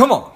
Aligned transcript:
Come 0.00 0.12
on. 0.12 0.32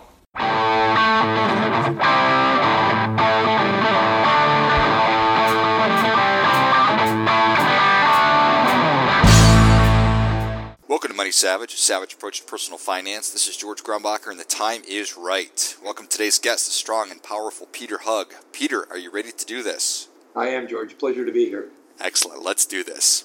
Welcome 10.86 11.12
to 11.12 11.16
Money 11.16 11.30
Savage, 11.30 11.72
a 11.72 11.78
savage 11.78 12.12
approach 12.12 12.40
to 12.40 12.46
personal 12.46 12.76
finance. 12.76 13.30
This 13.30 13.48
is 13.48 13.56
George 13.56 13.82
Grumbacher, 13.82 14.30
and 14.30 14.38
the 14.38 14.44
time 14.44 14.82
is 14.86 15.16
right. 15.16 15.74
Welcome 15.82 16.08
to 16.08 16.12
today's 16.12 16.38
guest, 16.38 16.66
the 16.66 16.72
strong 16.72 17.10
and 17.10 17.22
powerful 17.22 17.66
Peter 17.72 17.96
Hug. 17.96 18.34
Peter, 18.52 18.86
are 18.90 18.98
you 18.98 19.10
ready 19.10 19.32
to 19.32 19.46
do 19.46 19.62
this? 19.62 20.08
I 20.36 20.48
am, 20.48 20.68
George. 20.68 20.98
Pleasure 20.98 21.24
to 21.24 21.32
be 21.32 21.46
here. 21.46 21.68
Excellent. 21.98 22.42
Let's 22.42 22.66
do 22.66 22.84
this. 22.84 23.24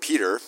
Peter 0.00 0.40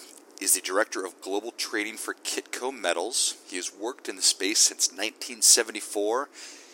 is 0.42 0.54
the 0.54 0.60
director 0.60 1.04
of 1.04 1.20
global 1.20 1.52
trading 1.52 1.96
for 1.96 2.14
Kitco 2.14 2.76
Metals. 2.76 3.36
He 3.46 3.54
has 3.56 3.72
worked 3.72 4.08
in 4.08 4.16
the 4.16 4.22
space 4.22 4.58
since 4.58 4.88
1974. 4.88 6.28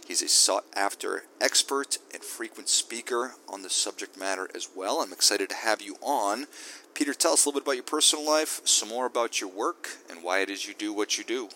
He's 0.07 0.23
a 0.23 0.29
sought 0.29 0.65
after 0.75 1.25
expert 1.39 1.99
and 2.15 2.23
frequent 2.23 2.71
speaker 2.71 3.35
on 3.47 3.61
the 3.61 3.69
subject 3.69 4.19
matter 4.19 4.49
as 4.55 4.71
well. 4.75 5.03
I'm 5.03 5.13
excited 5.13 5.51
to 5.51 5.57
have 5.57 5.83
you 5.83 5.97
on. 6.01 6.47
Peter, 6.95 7.13
tell 7.13 7.35
us 7.35 7.45
a 7.45 7.49
little 7.51 7.61
bit 7.61 7.67
about 7.67 7.77
your 7.77 7.85
personal 7.85 8.27
life, 8.27 8.63
some 8.65 8.89
more 8.89 9.05
about 9.05 9.39
your 9.39 9.51
work, 9.51 9.99
and 10.09 10.23
why 10.23 10.41
it 10.41 10.49
is 10.49 10.67
you 10.67 10.73
do 10.73 10.95
what 10.95 11.19
you 11.19 11.25
do. 11.25 11.51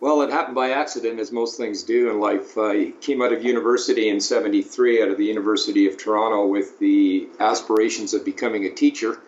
Well, 0.00 0.22
it 0.22 0.30
happened 0.30 0.54
by 0.54 0.70
accident, 0.70 1.20
as 1.20 1.30
most 1.30 1.58
things 1.58 1.82
do 1.82 2.08
in 2.10 2.20
life. 2.20 2.56
I 2.56 2.92
came 3.02 3.20
out 3.20 3.34
of 3.34 3.44
university 3.44 4.08
in 4.08 4.18
73, 4.18 5.02
out 5.02 5.10
of 5.10 5.18
the 5.18 5.26
University 5.26 5.86
of 5.86 5.98
Toronto, 5.98 6.46
with 6.46 6.78
the 6.78 7.28
aspirations 7.38 8.14
of 8.14 8.24
becoming 8.24 8.64
a 8.64 8.70
teacher. 8.70 9.18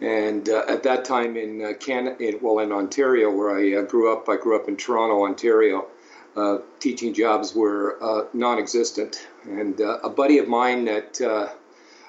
And 0.00 0.48
uh, 0.48 0.64
at 0.68 0.82
that 0.82 1.04
time 1.04 1.36
in 1.36 1.64
uh, 1.64 1.72
Canada, 1.78 2.16
in, 2.22 2.38
well, 2.40 2.58
in 2.58 2.72
Ontario, 2.72 3.30
where 3.30 3.56
I 3.56 3.80
uh, 3.80 3.82
grew 3.82 4.12
up, 4.12 4.28
I 4.28 4.36
grew 4.36 4.56
up 4.56 4.68
in 4.68 4.76
Toronto, 4.76 5.24
Ontario. 5.24 5.86
Uh, 6.36 6.58
teaching 6.80 7.14
jobs 7.14 7.54
were 7.54 7.96
uh, 8.02 8.26
non-existent, 8.34 9.28
and 9.44 9.80
uh, 9.80 9.98
a 10.02 10.10
buddy 10.10 10.38
of 10.38 10.48
mine 10.48 10.84
that 10.84 11.20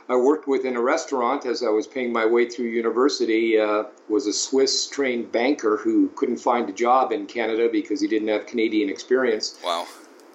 I 0.09 0.15
worked 0.15 0.47
with 0.47 0.65
in 0.65 0.75
a 0.75 0.81
restaurant 0.81 1.45
as 1.45 1.61
I 1.61 1.69
was 1.69 1.85
paying 1.85 2.11
my 2.11 2.25
way 2.25 2.49
through 2.49 2.65
university 2.67 3.57
was 4.09 4.25
a 4.25 4.33
Swiss-trained 4.33 5.31
banker 5.31 5.77
who 5.77 6.09
couldn't 6.15 6.37
find 6.37 6.67
a 6.69 6.73
job 6.73 7.11
in 7.11 7.27
Canada 7.27 7.69
because 7.71 8.01
he 8.01 8.07
didn't 8.07 8.29
have 8.29 8.47
Canadian 8.47 8.89
experience. 8.89 9.59
Wow. 9.63 9.85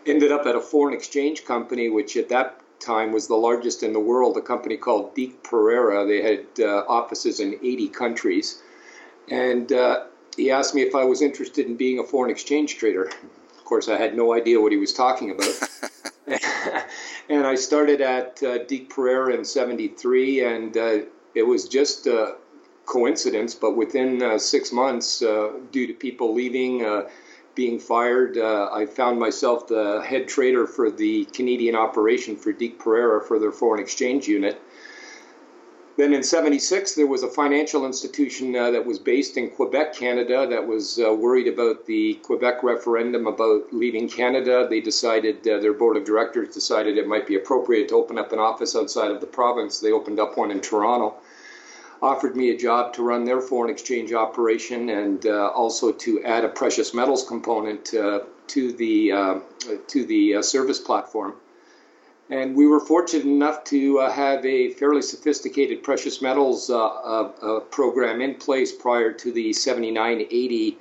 Ended 0.06 0.30
up 0.30 0.46
at 0.46 0.54
a 0.54 0.60
foreign 0.60 0.94
exchange 0.94 1.44
company, 1.44 1.88
which 1.88 2.16
at 2.16 2.28
that 2.28 2.59
time 2.80 3.12
was 3.12 3.28
the 3.28 3.36
largest 3.36 3.82
in 3.82 3.92
the 3.92 4.00
world, 4.00 4.36
a 4.36 4.40
company 4.40 4.76
called 4.76 5.14
Deak-Perera. 5.14 6.06
They 6.06 6.22
had 6.22 6.46
uh, 6.58 6.84
offices 6.88 7.40
in 7.40 7.54
80 7.54 7.88
countries. 7.88 8.62
And 9.30 9.72
uh, 9.72 10.04
he 10.36 10.50
asked 10.50 10.74
me 10.74 10.82
if 10.82 10.94
I 10.94 11.04
was 11.04 11.22
interested 11.22 11.66
in 11.66 11.76
being 11.76 11.98
a 11.98 12.04
foreign 12.04 12.30
exchange 12.30 12.78
trader 12.78 13.04
Of 13.04 13.64
course, 13.64 13.88
I 13.88 13.96
had 13.96 14.16
no 14.16 14.34
idea 14.34 14.60
what 14.60 14.72
he 14.72 14.78
was 14.78 14.92
talking 14.92 15.30
about. 15.30 15.68
and 17.28 17.46
I 17.46 17.54
started 17.54 18.00
at 18.00 18.42
uh, 18.42 18.64
Deak-Perera 18.64 19.34
in 19.34 19.44
73, 19.44 20.44
and 20.44 20.76
uh, 20.76 20.98
it 21.34 21.42
was 21.42 21.68
just 21.68 22.06
a 22.06 22.36
coincidence, 22.86 23.54
but 23.54 23.76
within 23.76 24.22
uh, 24.22 24.38
six 24.38 24.72
months, 24.72 25.22
uh, 25.22 25.52
due 25.70 25.86
to 25.86 25.92
people 25.92 26.34
leaving, 26.34 26.84
uh, 26.84 27.08
being 27.60 27.78
fired, 27.78 28.38
uh, 28.38 28.70
I 28.72 28.86
found 28.86 29.20
myself 29.20 29.68
the 29.68 30.00
head 30.00 30.28
trader 30.28 30.66
for 30.66 30.90
the 30.90 31.26
Canadian 31.26 31.74
operation 31.74 32.34
for 32.34 32.52
Deak-Perera 32.52 33.22
for 33.28 33.38
their 33.38 33.52
foreign 33.52 33.82
exchange 33.82 34.26
unit. 34.26 34.58
Then 35.98 36.14
in 36.14 36.22
76, 36.22 36.94
there 36.94 37.06
was 37.06 37.22
a 37.22 37.28
financial 37.28 37.84
institution 37.84 38.56
uh, 38.56 38.70
that 38.70 38.86
was 38.86 38.98
based 38.98 39.36
in 39.36 39.50
Quebec, 39.50 39.94
Canada, 39.94 40.46
that 40.48 40.66
was 40.66 40.98
uh, 40.98 41.12
worried 41.12 41.48
about 41.48 41.84
the 41.84 42.14
Quebec 42.22 42.62
referendum 42.62 43.26
about 43.26 43.70
leaving 43.74 44.08
Canada. 44.08 44.66
They 44.66 44.80
decided, 44.80 45.46
uh, 45.46 45.58
their 45.58 45.74
board 45.74 45.98
of 45.98 46.06
directors 46.06 46.54
decided 46.54 46.96
it 46.96 47.06
might 47.06 47.26
be 47.26 47.36
appropriate 47.36 47.88
to 47.88 47.96
open 47.96 48.16
up 48.18 48.32
an 48.32 48.38
office 48.38 48.74
outside 48.74 49.10
of 49.10 49.20
the 49.20 49.26
province. 49.26 49.80
They 49.80 49.92
opened 49.92 50.18
up 50.18 50.38
one 50.38 50.50
in 50.50 50.62
Toronto, 50.62 51.16
offered 52.02 52.36
me 52.36 52.50
a 52.50 52.56
job 52.56 52.94
to 52.94 53.02
run 53.02 53.24
their 53.24 53.40
foreign 53.40 53.70
exchange 53.70 54.12
operation 54.12 54.88
and 54.88 55.26
uh, 55.26 55.48
also 55.48 55.92
to 55.92 56.22
add 56.24 56.44
a 56.44 56.48
precious 56.48 56.94
metals 56.94 57.26
component 57.26 57.94
uh, 57.94 58.20
to 58.46 58.72
the, 58.72 59.12
uh, 59.12 59.38
to 59.86 60.04
the 60.04 60.42
service 60.42 60.78
platform. 60.78 61.34
And 62.30 62.54
we 62.54 62.68
were 62.68 62.78
fortunate 62.78 63.26
enough 63.26 63.64
to 63.64 63.98
uh, 63.98 64.10
have 64.10 64.46
a 64.46 64.70
fairly 64.70 65.02
sophisticated 65.02 65.82
precious 65.82 66.22
metals 66.22 66.70
uh, 66.70 66.78
uh, 66.78 67.32
uh 67.42 67.60
program 67.60 68.20
in 68.20 68.36
place 68.36 68.70
prior 68.70 69.12
to 69.12 69.32
the 69.32 69.52
79 69.52 70.20
80 70.30 70.78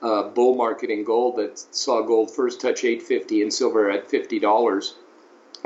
uh, 0.00 0.22
bull 0.28 0.54
market 0.56 0.88
in 0.88 1.04
gold 1.04 1.36
that 1.36 1.58
saw 1.58 2.00
gold 2.00 2.34
first 2.34 2.62
touch 2.62 2.82
850 2.82 3.42
and 3.42 3.52
silver 3.52 3.90
at 3.90 4.08
$50. 4.08 4.92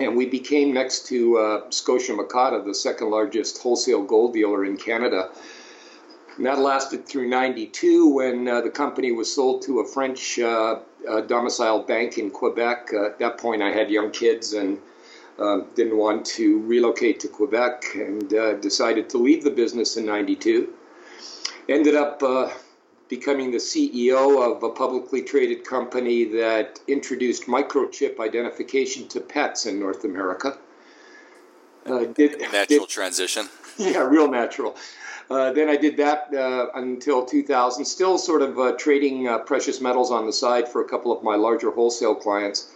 And 0.00 0.16
we 0.16 0.26
became 0.26 0.72
next 0.72 1.06
to 1.08 1.38
uh, 1.38 1.70
Scotia 1.70 2.12
Mocatta, 2.12 2.64
the 2.64 2.74
second 2.74 3.10
largest 3.10 3.58
wholesale 3.62 4.02
gold 4.02 4.32
dealer 4.32 4.64
in 4.64 4.76
Canada. 4.76 5.30
And 6.36 6.46
that 6.46 6.58
lasted 6.58 7.06
through 7.06 7.28
92 7.28 8.14
when 8.14 8.44
the 8.46 8.70
company 8.70 9.12
was 9.12 9.30
sold 9.32 9.62
to 9.62 9.80
a 9.80 9.86
French 9.86 10.38
domiciled 11.26 11.86
bank 11.86 12.16
in 12.16 12.30
Quebec. 12.30 12.92
at 12.94 13.18
that 13.18 13.36
point, 13.36 13.62
I 13.62 13.70
had 13.70 13.90
young 13.90 14.10
kids 14.10 14.54
and 14.54 14.78
uh, 15.40 15.60
didn't 15.74 15.96
want 15.96 16.26
to 16.26 16.60
relocate 16.60 17.18
to 17.20 17.28
Quebec 17.28 17.84
and 17.94 18.34
uh, 18.34 18.54
decided 18.54 19.08
to 19.08 19.18
leave 19.18 19.42
the 19.42 19.50
business 19.50 19.96
in 19.96 20.04
92. 20.04 20.68
Ended 21.68 21.94
up 21.94 22.22
uh, 22.22 22.50
becoming 23.10 23.50
the 23.50 23.58
CEO 23.58 24.40
of 24.40 24.62
a 24.62 24.70
publicly 24.70 25.20
traded 25.20 25.64
company 25.64 26.24
that 26.24 26.78
introduced 26.86 27.46
microchip 27.46 28.20
identification 28.20 29.08
to 29.08 29.20
pets 29.20 29.66
in 29.66 29.80
North 29.80 30.04
America. 30.04 30.56
Uh, 31.84 32.04
did, 32.04 32.40
natural 32.40 32.66
did, 32.66 32.88
transition. 32.88 33.48
Yeah, 33.78 34.00
real 34.00 34.30
natural. 34.30 34.76
Uh, 35.30 35.52
then 35.52 35.68
I 35.68 35.76
did 35.76 35.96
that 35.96 36.34
uh, 36.34 36.66
until 36.74 37.24
2000, 37.24 37.84
still 37.84 38.18
sort 38.18 38.42
of 38.42 38.58
uh, 38.58 38.72
trading 38.72 39.26
uh, 39.26 39.38
precious 39.38 39.80
metals 39.80 40.10
on 40.10 40.26
the 40.26 40.32
side 40.32 40.68
for 40.68 40.82
a 40.82 40.88
couple 40.88 41.10
of 41.12 41.22
my 41.22 41.34
larger 41.34 41.70
wholesale 41.70 42.14
clients. 42.14 42.70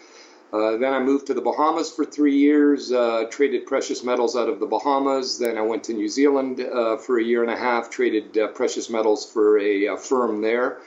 Uh, 0.54 0.76
then 0.76 0.94
I 0.94 1.00
moved 1.00 1.26
to 1.26 1.34
the 1.34 1.41
Bahamas 1.41 1.91
for 1.91 2.04
three 2.04 2.37
years, 2.37 2.92
uh, 2.92 3.25
traded 3.28 3.66
precious 3.66 4.04
metals 4.04 4.37
out 4.37 4.48
of 4.48 4.60
the 4.60 4.66
Bahamas. 4.66 5.37
Then 5.37 5.59
I 5.59 5.62
went 5.62 5.82
to 5.84 5.92
New 5.92 6.09
Zealand 6.09 6.60
uh, 6.60 6.97
for 6.97 7.19
a 7.19 7.25
year 7.25 7.42
and 7.42 7.50
a 7.50 7.56
half, 7.56 7.91
traded 7.91 8.38
uh, 8.38 8.47
precious 8.48 8.88
metals 8.88 9.28
for 9.28 9.59
a, 9.59 9.87
a 9.87 9.97
firm 9.97 10.42
there. 10.42 10.78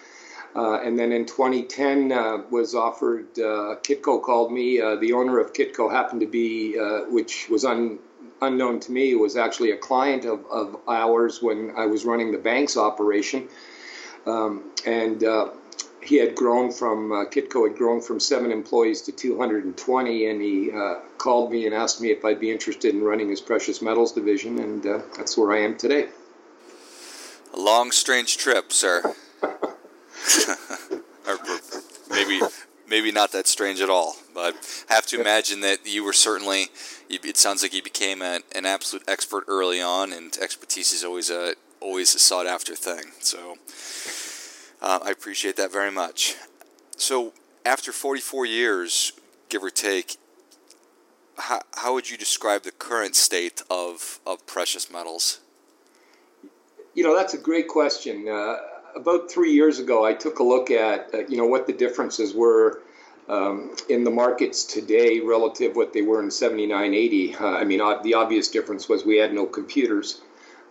Uh, 0.56 0.80
and 0.80 0.98
then 0.98 1.12
in 1.12 1.26
2010 1.26 2.10
was 2.50 2.76
offered, 2.76 3.34
Kitco 3.36 4.24
called 4.24 4.54
me. 4.54 4.78
the 4.78 5.12
owner 5.12 5.38
of 5.38 5.52
Kitco 5.52 5.92
happened 5.92 6.22
to 6.22 6.28
be, 6.28 6.78
which 7.10 7.50
was 7.50 7.66
un, 7.66 8.00
unknown 8.42 8.80
to 8.80 8.92
me, 8.94 9.16
was 9.16 9.36
actually 9.36 9.72
a 9.72 9.78
client 9.78 10.24
of, 10.24 10.46
of 10.50 10.78
ours 10.88 11.44
when 11.44 11.74
I 11.76 11.88
was 11.88 12.06
running 12.06 12.32
the 12.32 12.38
bank's 12.38 12.78
operation. 12.78 13.50
Um, 14.26 14.72
and 14.86 15.22
he 16.08 16.16
had 16.16 16.36
grown 16.36 16.72
from 16.72 17.12
uh, 17.12 17.26
Kitco 17.26 17.68
had 17.68 17.78
grown 17.78 18.00
from 18.02 18.20
seven 18.20 18.52
employees 18.52 19.02
to 19.04 19.12
220, 19.12 20.30
and 20.30 20.42
he 20.42 20.72
uh, 20.72 20.96
called 21.18 21.52
me 21.52 21.66
and 21.66 21.76
asked 21.76 22.00
me 22.00 22.12
if 22.12 22.24
I'd 22.24 22.40
be 22.40 22.50
interested 22.50 22.96
in 22.96 23.04
running 23.04 23.30
his 23.30 23.42
precious 23.42 23.82
metals 23.82 24.14
division, 24.14 24.58
and 24.60 24.86
uh, 24.86 25.02
that's 25.18 25.38
where 25.38 25.52
I 25.52 25.60
am 25.60 25.78
today. 25.78 26.08
A 27.54 27.60
long, 27.60 27.92
strange 27.92 28.38
trip, 28.38 28.72
sir. 28.72 29.16
or 29.44 31.38
maybe, 32.10 32.40
maybe 32.88 33.12
not 33.12 33.34
that 33.34 33.48
strange 33.48 33.82
at 33.82 33.90
all. 33.90 34.16
But 34.34 34.56
I 34.90 34.94
have 34.94 35.08
to 35.08 35.20
imagine 35.20 35.60
that 35.62 35.80
you 35.86 36.04
were 36.04 36.14
certainly. 36.14 36.68
It 37.10 37.38
sounds 37.38 37.64
like 37.64 37.74
you 37.74 37.82
became 37.82 38.22
a, 38.22 38.40
an 38.56 38.66
absolute 38.66 39.04
expert 39.08 39.44
early 39.48 39.82
on, 39.82 40.14
and 40.14 40.38
expertise 40.42 40.94
is 40.94 41.04
always 41.04 41.30
a 41.30 41.56
always 41.80 42.16
a 42.16 42.20
sought 42.20 42.48
after 42.48 42.76
thing. 42.76 43.12
So 43.20 43.58
uh, 44.82 45.00
I 45.04 45.12
appreciate 45.12 45.56
that 45.58 45.72
very 45.72 45.92
much. 45.92 46.36
So, 46.96 47.34
after 47.66 47.92
44 47.92 48.46
years, 48.46 49.12
give 49.50 49.64
or 49.64 49.70
take, 49.70 50.18
how, 51.38 51.62
how 51.76 51.94
would 51.94 52.10
you 52.10 52.18
describe 52.18 52.64
the 52.64 52.72
current 52.72 53.16
state 53.16 53.62
of, 53.70 54.20
of 54.26 54.46
precious 54.46 54.92
metals? 54.92 55.40
You 56.96 57.04
know, 57.04 57.16
that's 57.16 57.34
a 57.34 57.38
great 57.38 57.68
question. 57.68 58.28
Uh, 58.28 58.56
about 58.96 59.30
three 59.30 59.52
years 59.52 59.80
ago, 59.80 60.06
I 60.06 60.14
took 60.14 60.40
a 60.40 60.44
look 60.44 60.72
at, 60.72 61.14
uh, 61.14 61.20
you 61.30 61.38
know, 61.38 61.46
what 61.46 61.68
the 61.68 61.74
differences 61.74 62.34
were 62.34 62.82
um, 63.30 63.76
in 63.90 64.04
the 64.04 64.10
markets 64.10 64.64
today 64.64 65.20
relative 65.20 65.76
what 65.76 65.94
they 65.94 66.02
were 66.02 66.24
in 66.24 66.32
79, 66.32 66.94
80. 66.94 67.36
Uh, 67.36 67.46
I 67.46 67.64
mean, 67.64 67.80
the 68.04 68.14
obvious 68.14 68.48
difference 68.48 68.90
was 68.90 69.06
we 69.06 69.18
had 69.18 69.34
no 69.34 69.46
computers. 69.46 70.22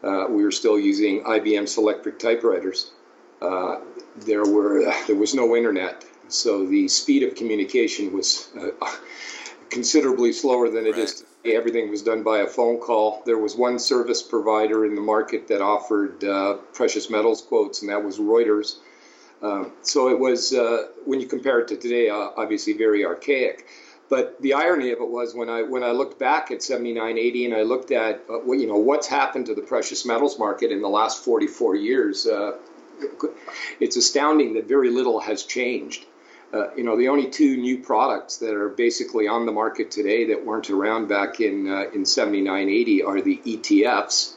Uh, 0.03 0.27
we 0.29 0.43
were 0.43 0.51
still 0.51 0.79
using 0.79 1.23
IBM 1.25 1.65
Selectric 1.65 2.19
typewriters. 2.19 2.93
Uh, 3.41 3.81
there 4.25 4.45
were 4.45 4.93
there 5.07 5.17
was 5.17 5.35
no 5.35 5.57
internet, 5.57 6.05
so 6.29 6.67
the 6.67 6.89
speed 6.89 7.23
of 7.23 7.35
communication 7.35 8.13
was 8.13 8.49
uh, 8.59 8.71
considerably 9.71 10.33
slower 10.33 10.69
than 10.69 10.87
it 10.87 10.93
right. 10.93 11.01
is 11.01 11.15
today. 11.15 11.57
Everything 11.57 11.91
was 11.91 12.03
done 12.03 12.25
by 12.25 12.39
a 12.39 12.47
phone 12.47 12.79
call. 12.79 13.23
There 13.25 13.39
was 13.39 13.55
one 13.55 13.79
service 13.79 14.21
provider 14.21 14.85
in 14.85 14.97
the 14.97 15.01
market 15.01 15.47
that 15.49 15.61
offered 15.61 16.25
uh, 16.25 16.55
precious 16.73 17.09
metals 17.09 17.41
quotes, 17.41 17.83
and 17.83 17.91
that 17.91 18.03
was 18.03 18.19
Reuters. 18.19 18.79
Um, 19.43 19.73
so 19.83 20.09
it 20.09 20.19
was, 20.19 20.53
uh, 20.53 20.89
when 21.05 21.21
you 21.21 21.27
compare 21.27 21.61
it 21.61 21.69
to 21.69 21.77
today, 21.77 22.09
uh, 22.09 22.31
obviously 22.37 22.73
very 22.73 23.05
archaic. 23.05 23.67
But 24.09 24.41
the 24.41 24.55
irony 24.55 24.93
of 24.93 25.01
it 25.01 25.09
was 25.09 25.35
when 25.35 25.51
I 25.51 25.63
when 25.63 25.83
I 25.83 25.91
looked 25.91 26.19
back 26.19 26.53
at 26.53 26.63
7980 26.63 27.47
and 27.47 27.55
I 27.55 27.63
looked 27.63 27.91
at 27.91 28.23
uh, 28.31 28.53
you 28.53 28.67
know 28.67 28.77
what's 28.77 29.09
happened 29.09 29.47
to 29.47 29.55
the 29.55 29.63
precious 29.63 30.07
metals 30.07 30.39
market 30.39 30.71
in 30.71 30.81
the 30.81 30.89
last 30.89 31.25
44 31.25 31.75
years, 31.75 32.27
uh, 32.27 32.53
it's 33.81 33.97
astounding 33.97 34.55
that 34.55 34.67
very 34.67 34.91
little 34.91 35.21
has 35.21 35.45
changed. 35.45 36.05
Uh, 36.53 36.73
you 36.75 36.85
know, 36.85 36.97
the 36.97 37.09
only 37.09 37.29
two 37.29 37.57
new 37.57 37.79
products 37.79 38.39
that 38.39 38.55
are 38.55 38.69
basically 38.69 39.27
on 39.27 39.47
the 39.47 39.53
market 39.53 39.91
today 39.91 40.27
that 40.27 40.45
weren't 40.45 40.71
around 40.71 41.09
back 41.09 41.41
in 41.41 41.69
uh, 41.69 41.85
in 41.93 42.05
7980 42.05 43.03
are 43.03 43.21
the 43.21 43.39
ETFs. 43.45 44.35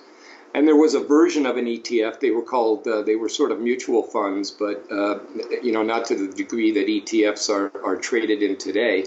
And 0.54 0.68
there 0.68 0.76
was 0.76 0.96
a 0.96 1.00
version 1.00 1.46
of 1.46 1.58
an 1.58 1.66
ETF. 1.66 2.20
They 2.20 2.32
were 2.32 2.42
called, 2.42 2.88
uh, 2.88 3.04
they 3.04 3.16
were 3.16 3.30
sort 3.30 3.52
of 3.52 3.60
mutual 3.62 4.02
funds, 4.02 4.50
but, 4.50 4.92
uh, 4.92 5.20
you 5.62 5.72
know, 5.72 5.84
not 5.84 6.06
to 6.06 6.16
the 6.16 6.34
degree 6.34 6.72
that 6.72 6.88
ETFs 6.88 7.50
are, 7.52 7.72
are 7.86 7.96
traded 7.96 8.42
in 8.42 8.58
today. 8.58 9.06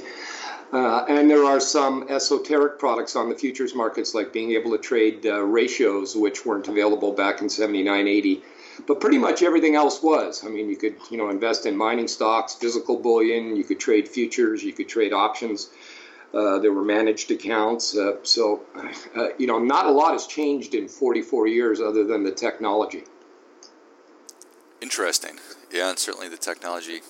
Uh, 0.73 1.05
and 1.09 1.29
there 1.29 1.45
are 1.45 1.61
some 1.61 2.07
esoteric 2.09 2.79
products 2.79 3.17
on 3.17 3.29
the 3.29 3.35
futures 3.35 3.75
markets, 3.75 4.15
like 4.15 4.33
being 4.33 4.53
able 4.53 4.71
to 4.71 4.79
trade 4.79 5.27
uh, 5.27 5.43
ratios, 5.43 6.17
which 6.17 6.47
weren't 6.47 6.69
available 6.69 7.13
back 7.13 7.43
in 7.43 7.49
79, 7.49 8.09
80. 8.09 8.43
But 8.87 9.01
pretty 9.01 9.19
much 9.19 9.43
everything 9.43 9.75
else 9.75 10.03
was. 10.03 10.45
I 10.45 10.49
mean, 10.49 10.69
you 10.69 10.77
could, 10.77 10.97
you 11.11 11.19
know, 11.19 11.29
invest 11.31 11.67
in 11.67 11.77
mining 11.77 12.09
stocks, 12.09 12.55
physical 12.55 12.99
bullion, 12.99 13.57
you 13.57 13.65
could 13.65 13.79
trade 13.79 14.09
futures, 14.09 14.63
you 14.63 14.73
could 14.73 14.89
trade 14.89 15.13
options. 15.13 15.71
Uh, 16.35 16.59
there 16.59 16.73
were 16.73 16.85
managed 16.85 17.31
accounts. 17.31 17.97
Uh, 17.97 18.17
so, 18.23 18.63
uh, 19.15 19.29
you 19.39 19.47
know, 19.47 19.59
not 19.59 19.87
a 19.87 19.91
lot 19.91 20.13
has 20.13 20.27
changed 20.27 20.75
in 20.75 20.89
44 20.89 21.47
years 21.47 21.81
other 21.81 22.05
than 22.05 22.25
the 22.25 22.33
technology. 22.33 23.05
Interesting. 24.81 25.39
Yeah, 25.71 25.91
and 25.91 25.99
certainly 25.99 26.29
the 26.29 26.39
technology 26.39 27.01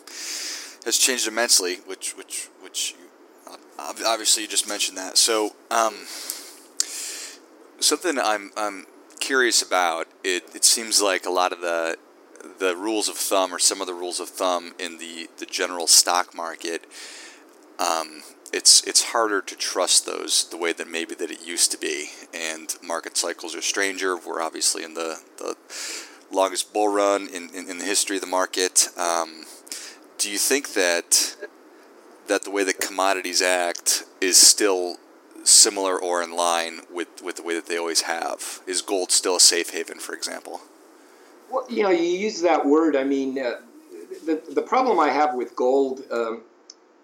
has 0.84 0.98
changed 0.98 1.28
immensely, 1.28 1.76
which, 1.86 2.16
which, 2.16 2.48
which 2.60 2.96
obviously 3.78 4.42
you 4.42 4.48
just 4.48 4.68
mentioned 4.68 4.98
that. 4.98 5.16
So, 5.16 5.54
um, 5.70 5.94
something 7.82 8.18
I'm 8.18 8.50
I'm 8.56 8.86
curious 9.22 9.62
about. 9.62 10.08
It 10.24 10.42
it 10.54 10.64
seems 10.64 11.00
like 11.00 11.24
a 11.24 11.30
lot 11.30 11.52
of 11.52 11.60
the 11.60 11.96
the 12.58 12.76
rules 12.76 13.08
of 13.08 13.16
thumb 13.16 13.54
or 13.54 13.58
some 13.58 13.80
of 13.80 13.86
the 13.86 13.94
rules 13.94 14.19
of 14.19 14.28
thumb 14.28 14.74
in 14.78 14.98
the 14.98 15.28
the 15.38 15.46
general 15.46 15.86
stock 15.86 16.34
market. 16.34 16.84
Um, 17.78 18.22
it's 18.52 18.82
it's 18.84 19.02
harder 19.14 19.40
to 19.40 19.54
trust 19.56 20.06
those 20.06 20.48
the 20.50 20.56
way 20.56 20.72
that 20.72 20.88
maybe 20.88 21.14
that 21.14 21.30
it 21.30 21.46
used 21.46 21.70
to 21.72 21.78
be, 21.78 22.08
and 22.34 22.74
market 22.82 23.16
cycles 23.16 23.54
are 23.54 23.62
stranger. 23.62 24.16
We're 24.16 24.42
obviously 24.42 24.82
in 24.82 24.94
the 24.94 25.20
the 25.38 25.56
longest 26.32 26.72
bull 26.72 26.88
run 26.88 27.28
in, 27.28 27.50
in, 27.54 27.69
in 27.69 27.78
the 27.78 27.84
history 27.84 28.16
of 28.16 28.22
the 28.22 28.26
market. 28.26 28.88
Um, 28.96 29.44
do 30.19 30.30
you 30.30 30.38
think 30.38 30.72
that 30.72 31.36
that 32.26 32.42
the 32.42 32.50
way 32.50 32.64
that 32.64 32.80
commodities 32.80 33.40
act 33.40 34.04
is 34.20 34.36
still 34.36 34.96
similar 35.44 36.00
or 36.00 36.22
in 36.22 36.32
line 36.32 36.80
with, 36.90 37.22
with 37.22 37.36
the 37.36 37.42
way 37.42 37.54
that 37.54 37.66
they 37.66 37.78
always 37.78 38.02
have? 38.02 38.60
Is 38.66 38.82
gold 38.82 39.10
still 39.10 39.36
a 39.36 39.40
safe 39.40 39.70
haven, 39.70 39.98
for 39.98 40.14
example? 40.14 40.60
Well, 41.50 41.66
you 41.68 41.82
know, 41.82 41.90
you 41.90 42.04
use 42.04 42.42
that 42.42 42.64
word. 42.64 42.96
I 42.96 43.04
mean, 43.04 43.38
uh, 43.38 43.60
the, 44.24 44.42
the 44.50 44.62
problem 44.62 44.98
I 44.98 45.10
have 45.10 45.34
with 45.34 45.54
gold 45.54 46.02
um, 46.10 46.42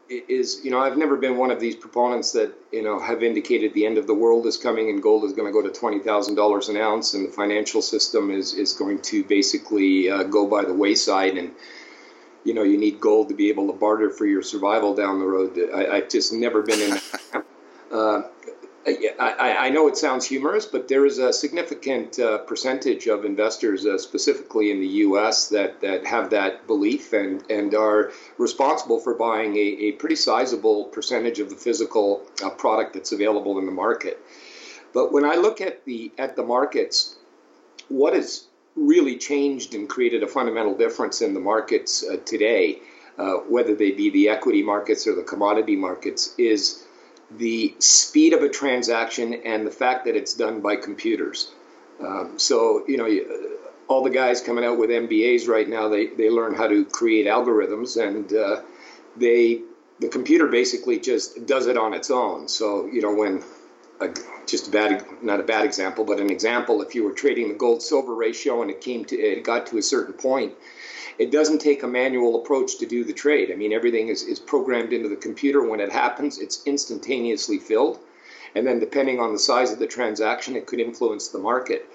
is, 0.08 0.61
you 0.64 0.70
know, 0.70 0.81
I've 0.81 0.96
never 0.96 1.17
been 1.17 1.37
one 1.37 1.50
of 1.50 1.61
these 1.61 1.76
proponents 1.76 2.32
that, 2.32 2.55
you 2.73 2.82
know, 2.82 2.99
have 2.99 3.23
indicated 3.23 3.75
the 3.75 3.85
end 3.85 3.99
of 3.99 4.06
the 4.06 4.14
world 4.14 4.46
is 4.46 4.56
coming 4.56 4.88
and 4.88 5.02
gold 5.02 5.25
is 5.25 5.32
going 5.32 5.46
to 5.46 5.52
go 5.52 5.62
to 5.62 5.69
$20,000 5.69 6.69
an 6.69 6.76
ounce 6.76 7.14
and 7.14 7.29
the 7.29 7.32
financial 7.32 7.82
system 7.82 8.31
is, 8.31 8.55
is 8.55 8.73
going 8.73 9.00
to 9.02 9.23
basically 9.25 10.11
uh, 10.11 10.23
go 10.23 10.46
by 10.46 10.64
the 10.64 10.75
wayside 10.75 11.37
and, 11.37 11.52
you 12.44 12.55
know 12.55 12.62
you 12.62 12.79
need 12.79 12.99
gold 12.99 13.29
to 13.29 13.34
be 13.34 13.50
able 13.50 13.67
to 13.67 13.73
barter 13.75 14.11
for 14.11 14.25
your 14.25 14.43
survival 14.43 14.94
down 14.94 15.19
the 15.19 15.26
road. 15.26 15.58
I, 15.75 15.96
have 15.96 16.08
just 16.08 16.32
never 16.32 16.62
been 16.62 16.81
in. 16.81 16.99
uh, 17.93 18.23
I, 18.87 19.56
I, 19.67 19.69
know 19.70 19.88
it 19.88 19.96
sounds 19.96 20.26
humorous, 20.26 20.64
but 20.64 20.88
there 20.88 21.05
is 21.05 21.19
a 21.19 21.32
significant 21.32 22.19
uh, 22.19 22.38
percentage 22.38 23.06
of 23.06 23.25
investors, 23.25 23.85
uh, 23.85 23.99
specifically 23.99 24.70
in 24.70 24.81
the 24.81 24.87
U.S., 24.87 25.49
that, 25.49 25.81
that 25.81 26.06
have 26.06 26.31
that 26.31 26.67
belief 26.67 27.12
and, 27.12 27.43
and 27.50 27.75
are 27.75 28.12
responsible 28.38 28.99
for 28.99 29.14
buying 29.14 29.56
a, 29.56 29.58
a 29.58 29.93
pretty 29.93 30.17
sizable 30.17 30.85
percentage 30.85 31.38
of 31.38 31.50
the 31.50 31.56
physical 31.56 32.23
uh, 32.43 32.50
product 32.50 32.94
that's 32.94 33.12
available 33.12 33.58
in 33.58 33.67
the 33.67 33.73
market. 33.73 34.19
But 34.94 35.12
when 35.12 35.25
I 35.25 35.34
look 35.34 35.61
at 35.61 35.84
the 35.84 36.11
at 36.17 36.34
the 36.37 36.43
markets, 36.43 37.17
what 37.88 38.14
is 38.14 38.46
really 38.75 39.19
changed 39.19 39.75
and 39.75 39.88
created 39.88 40.23
a 40.23 40.26
fundamental 40.26 40.75
difference 40.75 41.20
in 41.20 41.34
the 41.34 41.41
markets 41.41 42.05
uh, 42.05 42.17
today, 42.25 42.79
uh, 43.19 43.34
whether 43.49 43.75
they 43.75 43.91
be 43.91 44.08
the 44.11 44.29
equity 44.29 44.62
markets 44.62 45.06
or 45.06 45.14
the 45.14 45.23
commodity 45.23 45.76
markets, 45.76 46.34
is 46.38 46.84
the 47.31 47.75
speed 47.79 48.33
of 48.33 48.43
a 48.43 48.49
transaction 48.49 49.35
and 49.45 49.67
the 49.67 49.71
fact 49.71 50.07
that 50.07 50.17
it's 50.17 50.35
done 50.35 50.61
by 50.61 50.77
computers. 50.77 51.51
Um, 52.01 52.39
so, 52.39 52.85
you 52.87 52.97
know, 52.97 53.59
all 53.89 54.03
the 54.03 54.11
guys 54.11 54.41
coming 54.41 54.65
out 54.65 54.79
with 54.79 54.91
MBAs 54.91 55.49
right 55.49 55.69
now, 55.69 55.89
they, 55.89 56.07
they 56.07 56.31
learn 56.31 56.55
how 56.55 56.69
to 56.69 56.85
create 56.85 57.27
algorithms 57.27 58.03
and 58.03 58.33
uh, 58.33 58.63
they 59.17 59.63
the 60.01 60.09
computer 60.09 60.47
basically 60.47 61.01
just 61.01 61.47
does 61.47 61.67
it 61.67 61.77
on 61.77 61.93
its 61.93 62.11
own. 62.11 62.49
So, 62.49 62.87
you 62.87 63.03
know, 63.03 63.13
when 63.13 63.43
a, 64.01 64.09
just 64.47 64.69
a 64.69 64.71
bad, 64.71 65.05
not 65.23 65.41
a 65.41 65.43
bad 65.43 65.65
example, 65.65 66.05
but 66.05 66.21
an 66.21 66.31
example. 66.31 66.83
If 66.83 66.95
you 66.95 67.05
were 67.05 67.13
trading 67.13 67.49
the 67.49 67.55
gold 67.55 67.83
silver 67.83 68.15
ratio 68.15 68.63
and 68.63 68.71
it 68.71 68.81
came 68.81 69.05
to, 69.07 69.17
it 69.17 69.43
got 69.43 69.67
to 69.69 69.79
a 69.79 69.83
certain 69.83 70.15
point, 70.15 70.55
it 71.19 71.31
doesn't 71.32 71.61
take 71.61 71.82
a 71.82 71.88
manual 71.88 72.41
approach 72.41 72.79
to 72.79 72.87
do 72.87 73.05
the 73.05 73.12
trade. 73.12 73.50
I 73.50 73.56
mean, 73.56 73.73
everything 73.73 74.09
is, 74.09 74.23
is 74.23 74.38
programmed 74.38 74.93
into 74.93 75.09
the 75.09 75.17
computer. 75.17 75.62
When 75.69 75.81
it 75.81 75.93
happens, 75.93 76.38
it's 76.38 76.62
instantaneously 76.65 77.59
filled. 77.59 77.99
And 78.55 78.67
then, 78.67 78.79
depending 78.79 79.20
on 79.20 79.32
the 79.32 79.38
size 79.38 79.73
of 79.73 79.79
the 79.79 79.87
transaction, 79.87 80.56
it 80.56 80.67
could 80.67 80.81
influence 80.81 81.29
the 81.29 81.38
market. 81.38 81.87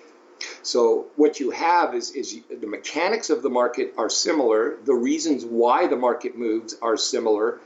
So, 0.62 1.08
what 1.16 1.40
you 1.40 1.52
have 1.52 1.96
is, 1.96 2.12
is 2.12 2.38
the 2.50 2.68
mechanics 2.68 3.30
of 3.30 3.42
the 3.42 3.50
market 3.50 3.94
are 3.98 4.10
similar, 4.10 4.78
the 4.84 4.94
reasons 4.94 5.46
why 5.46 5.88
the 5.88 5.96
market 5.96 6.38
moves 6.38 6.76
are 6.82 6.98
similar 6.98 7.60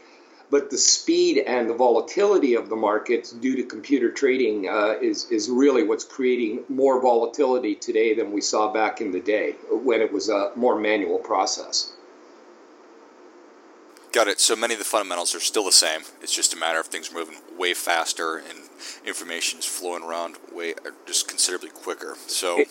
but 0.49 0.69
the 0.69 0.77
speed 0.77 1.39
and 1.39 1.69
the 1.69 1.73
volatility 1.73 2.55
of 2.55 2.69
the 2.69 2.75
markets 2.75 3.31
due 3.31 3.55
to 3.55 3.63
computer 3.63 4.11
trading 4.11 4.69
uh, 4.69 4.95
is, 5.01 5.29
is 5.29 5.49
really 5.49 5.83
what's 5.83 6.05
creating 6.05 6.63
more 6.69 7.01
volatility 7.01 7.75
today 7.75 8.13
than 8.13 8.31
we 8.31 8.41
saw 8.41 8.71
back 8.71 9.01
in 9.01 9.11
the 9.11 9.19
day 9.19 9.55
when 9.71 10.01
it 10.01 10.11
was 10.11 10.29
a 10.29 10.51
more 10.55 10.79
manual 10.79 11.19
process. 11.19 11.94
Got 14.13 14.29
it. 14.29 14.39
So 14.39 14.55
many 14.55 14.73
of 14.73 14.79
the 14.79 14.85
fundamentals 14.85 15.35
are 15.35 15.39
still 15.39 15.65
the 15.65 15.71
same. 15.71 16.01
It's 16.21 16.33
just 16.33 16.53
a 16.53 16.57
matter 16.57 16.80
of 16.80 16.87
things 16.87 17.13
moving 17.13 17.37
way 17.57 17.73
faster 17.73 18.37
and 18.37 18.69
information 19.06 19.59
is 19.59 19.66
flowing 19.66 20.04
around 20.04 20.37
way 20.51 20.75
just 21.06 21.27
considerably 21.27 21.69
quicker. 21.69 22.16
So 22.27 22.63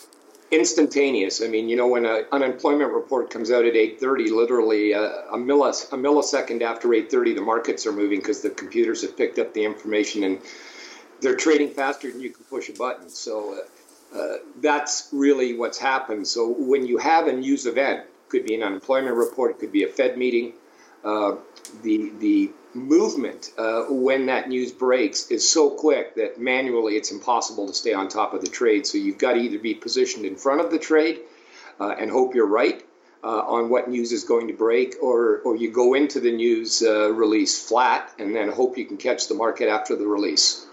instantaneous. 0.50 1.42
I 1.42 1.48
mean, 1.48 1.68
you 1.68 1.76
know, 1.76 1.88
when 1.88 2.04
an 2.04 2.26
unemployment 2.32 2.92
report 2.92 3.30
comes 3.30 3.50
out 3.50 3.64
at 3.64 3.74
8:30, 3.74 4.30
literally 4.30 4.94
uh, 4.94 5.00
a, 5.32 5.36
millis- 5.36 5.92
a 5.92 5.96
millisecond 5.96 6.62
after 6.62 6.88
8:30, 6.88 7.34
the 7.34 7.40
markets 7.40 7.86
are 7.86 7.92
moving 7.92 8.20
because 8.20 8.42
the 8.42 8.50
computers 8.50 9.02
have 9.02 9.16
picked 9.16 9.38
up 9.38 9.54
the 9.54 9.64
information 9.64 10.24
and 10.24 10.40
they're 11.20 11.36
trading 11.36 11.70
faster 11.70 12.10
than 12.10 12.20
you 12.20 12.30
can 12.30 12.44
push 12.44 12.68
a 12.68 12.72
button. 12.72 13.08
So 13.08 13.58
uh, 14.14 14.16
uh, 14.18 14.36
that's 14.60 15.08
really 15.12 15.56
what's 15.56 15.78
happened. 15.78 16.26
So 16.26 16.48
when 16.48 16.86
you 16.86 16.98
have 16.98 17.26
a 17.26 17.32
news 17.32 17.66
event, 17.66 18.04
could 18.28 18.44
be 18.44 18.54
an 18.54 18.62
unemployment 18.62 19.16
report, 19.16 19.52
it 19.52 19.58
could 19.58 19.72
be 19.72 19.84
a 19.84 19.88
Fed 19.88 20.18
meeting, 20.18 20.52
uh, 21.06 21.36
the 21.82 22.12
the 22.18 22.50
movement 22.74 23.52
uh, 23.56 23.84
when 23.88 24.26
that 24.26 24.48
news 24.48 24.72
breaks 24.72 25.30
is 25.30 25.48
so 25.48 25.70
quick 25.70 26.16
that 26.16 26.38
manually 26.38 26.94
it's 26.96 27.10
impossible 27.10 27.66
to 27.66 27.72
stay 27.72 27.94
on 27.94 28.08
top 28.08 28.34
of 28.34 28.40
the 28.42 28.48
trade. 28.48 28.86
So 28.86 28.98
you've 28.98 29.18
got 29.18 29.32
to 29.34 29.38
either 29.38 29.58
be 29.58 29.74
positioned 29.74 30.26
in 30.26 30.36
front 30.36 30.60
of 30.60 30.70
the 30.70 30.78
trade 30.78 31.20
uh, 31.80 31.94
and 31.98 32.10
hope 32.10 32.34
you're 32.34 32.46
right 32.46 32.84
uh, 33.24 33.28
on 33.28 33.70
what 33.70 33.88
news 33.88 34.12
is 34.12 34.24
going 34.24 34.48
to 34.48 34.52
break, 34.52 34.96
or, 35.02 35.38
or 35.38 35.56
you 35.56 35.70
go 35.70 35.94
into 35.94 36.20
the 36.20 36.32
news 36.32 36.82
uh, 36.82 37.10
release 37.12 37.66
flat 37.66 38.12
and 38.18 38.34
then 38.36 38.50
hope 38.50 38.76
you 38.76 38.84
can 38.84 38.98
catch 38.98 39.28
the 39.28 39.34
market 39.34 39.68
after 39.68 39.96
the 39.96 40.06
release. 40.06 40.66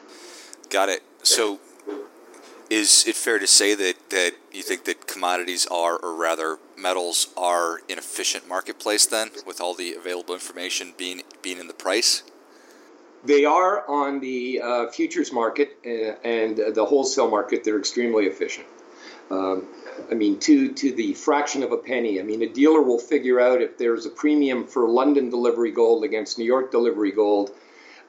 Got 0.69 0.89
it. 0.89 1.03
So 1.23 1.59
is 2.69 3.05
it 3.07 3.15
fair 3.15 3.39
to 3.39 3.47
say 3.47 3.75
that, 3.75 4.09
that 4.09 4.31
you 4.51 4.63
think 4.63 4.85
that 4.85 5.07
commodities 5.07 5.65
are, 5.67 5.95
or 5.97 6.15
rather 6.15 6.57
metals 6.83 7.29
are, 7.35 7.77
an 7.89 7.97
efficient 7.97 8.47
marketplace 8.47 9.05
then, 9.07 9.31
with 9.47 9.59
all 9.59 9.73
the 9.73 9.95
available 9.95 10.33
information 10.35 10.93
being 10.97 11.23
being 11.41 11.59
in 11.59 11.67
the 11.67 11.73
price? 11.73 12.23
They 13.25 13.45
are 13.45 13.89
on 13.89 14.19
the 14.19 14.61
uh, 14.61 14.87
futures 14.91 15.31
market 15.31 15.77
uh, 15.85 16.27
and 16.27 16.57
the 16.57 16.85
wholesale 16.85 17.29
market. 17.29 17.63
They're 17.63 17.79
extremely 17.79 18.25
efficient. 18.25 18.67
Um, 19.31 19.67
I 20.11 20.13
mean, 20.13 20.39
to 20.41 20.73
to 20.73 20.91
the 20.91 21.13
fraction 21.13 21.63
of 21.63 21.71
a 21.71 21.77
penny. 21.77 22.19
I 22.19 22.23
mean, 22.23 22.43
a 22.43 22.49
dealer 22.49 22.81
will 22.81 22.99
figure 22.99 23.39
out 23.39 23.61
if 23.61 23.77
there's 23.77 24.05
a 24.05 24.11
premium 24.11 24.67
for 24.67 24.87
London 24.87 25.29
delivery 25.29 25.71
gold 25.71 26.03
against 26.03 26.37
New 26.37 26.45
York 26.45 26.69
delivery 26.69 27.11
gold 27.11 27.51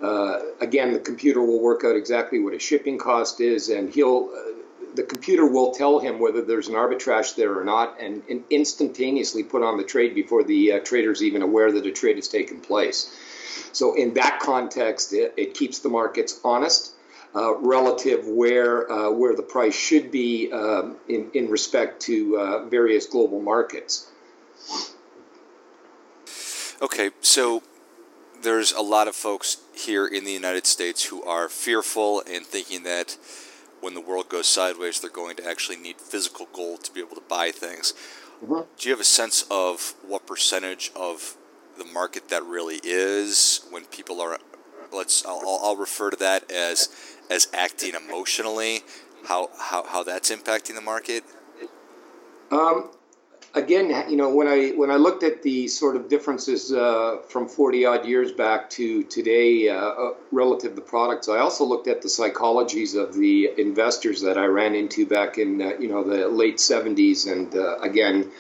uh, 0.00 0.40
again, 0.61 0.93
the 0.93 0.99
computer 0.99 1.40
will 1.40 1.61
work 1.61 1.85
out 1.85 1.97
exactly 1.97 2.38
what 2.40 2.54
a 2.54 2.59
shipping 2.59 2.99
cost 2.99 3.40
is, 3.40 3.69
and 3.69 3.93
he'll 3.93 4.31
uh, 4.35 4.52
the 4.94 5.02
computer 5.02 5.46
will 5.46 5.72
tell 5.72 5.98
him 5.98 6.20
whether 6.20 6.42
there's 6.42 6.68
an 6.68 6.74
arbitrage 6.74 7.34
there 7.34 7.58
or 7.58 7.64
not, 7.64 8.00
and, 8.00 8.22
and 8.30 8.44
instantaneously 8.50 9.42
put 9.42 9.62
on 9.62 9.76
the 9.76 9.84
trade 9.84 10.14
before 10.14 10.44
the 10.44 10.72
uh, 10.72 10.80
trader's 10.80 11.22
even 11.22 11.42
aware 11.42 11.72
that 11.72 11.84
a 11.84 11.92
trade 11.92 12.16
has 12.16 12.28
taken 12.28 12.60
place. 12.60 13.14
So 13.72 13.94
in 13.94 14.14
that 14.14 14.40
context, 14.40 15.12
it, 15.12 15.34
it 15.36 15.54
keeps 15.54 15.80
the 15.80 15.88
markets 15.88 16.40
honest. 16.44 16.92
Uh, 17.36 17.56
relative 17.56 18.28
where 18.28 18.88
uh, 18.88 19.10
where 19.10 19.34
the 19.34 19.42
price 19.42 19.74
should 19.74 20.12
be 20.12 20.52
um, 20.52 20.96
in 21.08 21.32
in 21.34 21.50
respect 21.50 22.00
to 22.00 22.38
uh, 22.38 22.64
various 22.66 23.06
global 23.06 23.42
markets. 23.42 24.08
Okay, 26.80 27.10
so 27.20 27.60
there's 28.40 28.70
a 28.70 28.82
lot 28.82 29.08
of 29.08 29.16
folks 29.16 29.56
here 29.74 30.06
in 30.06 30.22
the 30.22 30.30
United 30.30 30.64
States 30.64 31.06
who 31.06 31.24
are 31.24 31.48
fearful 31.48 32.22
and 32.30 32.46
thinking 32.46 32.84
that 32.84 33.16
when 33.84 33.92
the 33.92 34.00
world 34.00 34.30
goes 34.30 34.48
sideways, 34.48 35.00
they're 35.00 35.10
going 35.10 35.36
to 35.36 35.46
actually 35.46 35.76
need 35.76 36.00
physical 36.00 36.48
gold 36.54 36.82
to 36.84 36.90
be 36.90 37.00
able 37.00 37.14
to 37.14 37.22
buy 37.28 37.50
things. 37.50 37.92
Mm-hmm. 38.42 38.62
Do 38.78 38.88
you 38.88 38.90
have 38.94 39.00
a 39.00 39.04
sense 39.04 39.44
of 39.50 39.94
what 40.08 40.26
percentage 40.26 40.90
of 40.96 41.36
the 41.76 41.84
market 41.84 42.30
that 42.30 42.42
really 42.44 42.80
is 42.82 43.66
when 43.70 43.84
people 43.84 44.22
are? 44.22 44.38
Let's. 44.90 45.24
I'll, 45.26 45.42
I'll 45.62 45.76
refer 45.76 46.10
to 46.10 46.16
that 46.16 46.50
as 46.50 46.88
as 47.30 47.48
acting 47.52 47.94
emotionally. 47.94 48.82
How 49.26 49.50
how 49.60 49.84
how 49.84 50.02
that's 50.02 50.30
impacting 50.30 50.74
the 50.74 50.80
market. 50.80 51.24
Um, 52.50 52.90
again, 53.54 54.11
you 54.11 54.16
know, 54.16 54.34
when 54.34 54.49
I 54.49 54.70
when 54.70 54.90
I 54.90 54.96
looked 54.96 55.23
at 55.23 55.42
the 55.42 55.68
sort 55.68 55.96
of 55.96 56.08
differences 56.08 56.73
uh, 56.73 57.18
from 57.28 57.49
forty 57.49 57.84
odd 57.87 58.06
years 58.06 58.32
back 58.32 58.70
to 58.70 59.04
today 59.04 59.68
uh, 59.68 59.76
uh, 59.76 60.14
relative 60.32 60.70
to 60.70 60.76
the 60.76 60.82
products, 60.82 61.28
I 61.28 61.38
also 61.38 61.64
looked 61.64 61.88
at 61.88 62.02
the 62.02 62.08
psychologies 62.08 63.00
of 63.00 63.14
the 63.14 63.50
investors 63.58 64.20
that 64.23 64.37
I 64.37 64.46
ran 64.46 64.75
into 64.75 65.06
back 65.06 65.38
in 65.38 65.62
uh, 65.62 65.73
you 65.78 65.88
know 65.88 66.04
the 66.04 66.28
late 66.28 66.61
seventies 66.61 67.26
and 67.26 67.54
uh, 67.54 67.78
again 67.78 68.30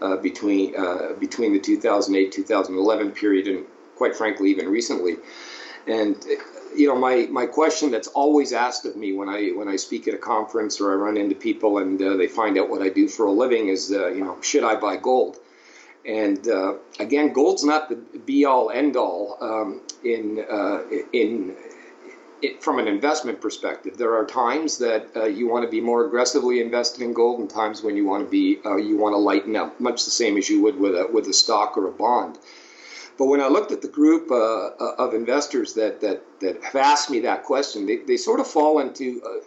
uh, 0.00 0.16
between 0.16 0.72
between 1.18 1.52
the 1.52 1.60
two 1.60 1.80
thousand 1.80 2.16
eight 2.16 2.32
two 2.32 2.44
thousand 2.44 2.76
eleven 2.76 3.10
period 3.10 3.48
and 3.48 3.64
quite 3.96 4.14
frankly 4.14 4.50
even 4.50 4.68
recently, 4.68 5.16
and 5.88 6.16
you 6.74 6.86
know, 6.86 6.96
my, 6.96 7.26
my 7.30 7.46
question 7.46 7.90
that's 7.90 8.08
always 8.08 8.52
asked 8.52 8.84
of 8.84 8.96
me 8.96 9.12
when 9.12 9.28
I 9.28 9.48
when 9.48 9.68
I 9.68 9.76
speak 9.76 10.06
at 10.06 10.14
a 10.14 10.18
conference 10.18 10.80
or 10.80 10.92
I 10.92 10.94
run 10.94 11.16
into 11.16 11.34
people 11.34 11.78
and 11.78 12.00
uh, 12.00 12.16
they 12.16 12.28
find 12.28 12.58
out 12.58 12.68
what 12.68 12.82
I 12.82 12.88
do 12.88 13.08
for 13.08 13.26
a 13.26 13.32
living 13.32 13.68
is, 13.68 13.90
uh, 13.92 14.08
you 14.08 14.22
know, 14.22 14.40
should 14.42 14.64
I 14.64 14.76
buy 14.76 14.96
gold? 14.96 15.38
And 16.06 16.46
uh, 16.48 16.74
again, 17.00 17.32
gold's 17.32 17.64
not 17.64 17.88
the 17.88 17.96
be 17.96 18.44
all 18.44 18.70
end 18.70 18.96
all 18.96 19.38
um, 19.40 19.80
in 20.04 20.44
uh, 20.50 20.82
in 21.12 21.56
it, 22.40 22.62
from 22.62 22.78
an 22.78 22.86
investment 22.86 23.40
perspective. 23.40 23.96
There 23.98 24.14
are 24.14 24.24
times 24.24 24.78
that 24.78 25.08
uh, 25.16 25.24
you 25.24 25.48
want 25.48 25.64
to 25.64 25.70
be 25.70 25.80
more 25.80 26.06
aggressively 26.06 26.60
invested 26.60 27.02
in 27.02 27.12
gold, 27.12 27.40
and 27.40 27.50
times 27.50 27.82
when 27.82 27.96
you 27.96 28.06
want 28.06 28.24
to 28.24 28.30
be 28.30 28.60
uh, 28.64 28.76
you 28.76 28.96
want 28.96 29.14
to 29.14 29.18
lighten 29.18 29.56
up, 29.56 29.80
much 29.80 30.04
the 30.04 30.10
same 30.10 30.36
as 30.36 30.48
you 30.48 30.62
would 30.62 30.78
with 30.78 30.94
a 30.94 31.08
with 31.12 31.26
a 31.28 31.32
stock 31.32 31.76
or 31.76 31.88
a 31.88 31.92
bond. 31.92 32.38
But 33.18 33.26
when 33.26 33.40
I 33.40 33.48
looked 33.48 33.72
at 33.72 33.82
the 33.82 33.88
group 33.88 34.30
uh, 34.30 34.34
uh, 34.34 34.94
of 34.96 35.12
investors 35.12 35.74
that, 35.74 36.00
that, 36.02 36.22
that 36.40 36.62
have 36.62 36.76
asked 36.76 37.10
me 37.10 37.20
that 37.20 37.42
question, 37.42 37.84
they, 37.84 37.96
they 37.96 38.16
sort 38.16 38.38
of 38.38 38.46
fall 38.46 38.78
into 38.78 39.20
uh, 39.26 39.44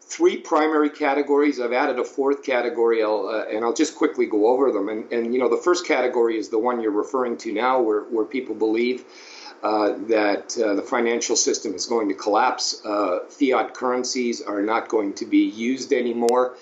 three 0.00 0.36
primary 0.36 0.88
categories. 0.88 1.58
I've 1.58 1.72
added 1.72 1.98
a 1.98 2.04
fourth 2.04 2.44
category, 2.44 3.02
I'll, 3.02 3.26
uh, 3.26 3.44
and 3.52 3.64
I'll 3.64 3.74
just 3.74 3.96
quickly 3.96 4.26
go 4.26 4.46
over 4.46 4.70
them. 4.70 4.88
And, 4.88 5.12
and, 5.12 5.34
you 5.34 5.40
know, 5.40 5.48
the 5.48 5.60
first 5.60 5.84
category 5.84 6.38
is 6.38 6.48
the 6.48 6.60
one 6.60 6.80
you're 6.80 6.92
referring 6.92 7.36
to 7.38 7.52
now, 7.52 7.82
where, 7.82 8.02
where 8.02 8.24
people 8.24 8.54
believe 8.54 9.04
uh, 9.64 9.94
that 10.06 10.56
uh, 10.56 10.74
the 10.74 10.82
financial 10.82 11.34
system 11.34 11.74
is 11.74 11.86
going 11.86 12.08
to 12.08 12.14
collapse. 12.14 12.80
fiat 13.30 13.74
currencies 13.74 14.40
are 14.40 14.62
not 14.62 14.88
going 14.88 15.12
to 15.14 15.26
be 15.26 15.44
used 15.44 15.92
anymore. 15.92 16.54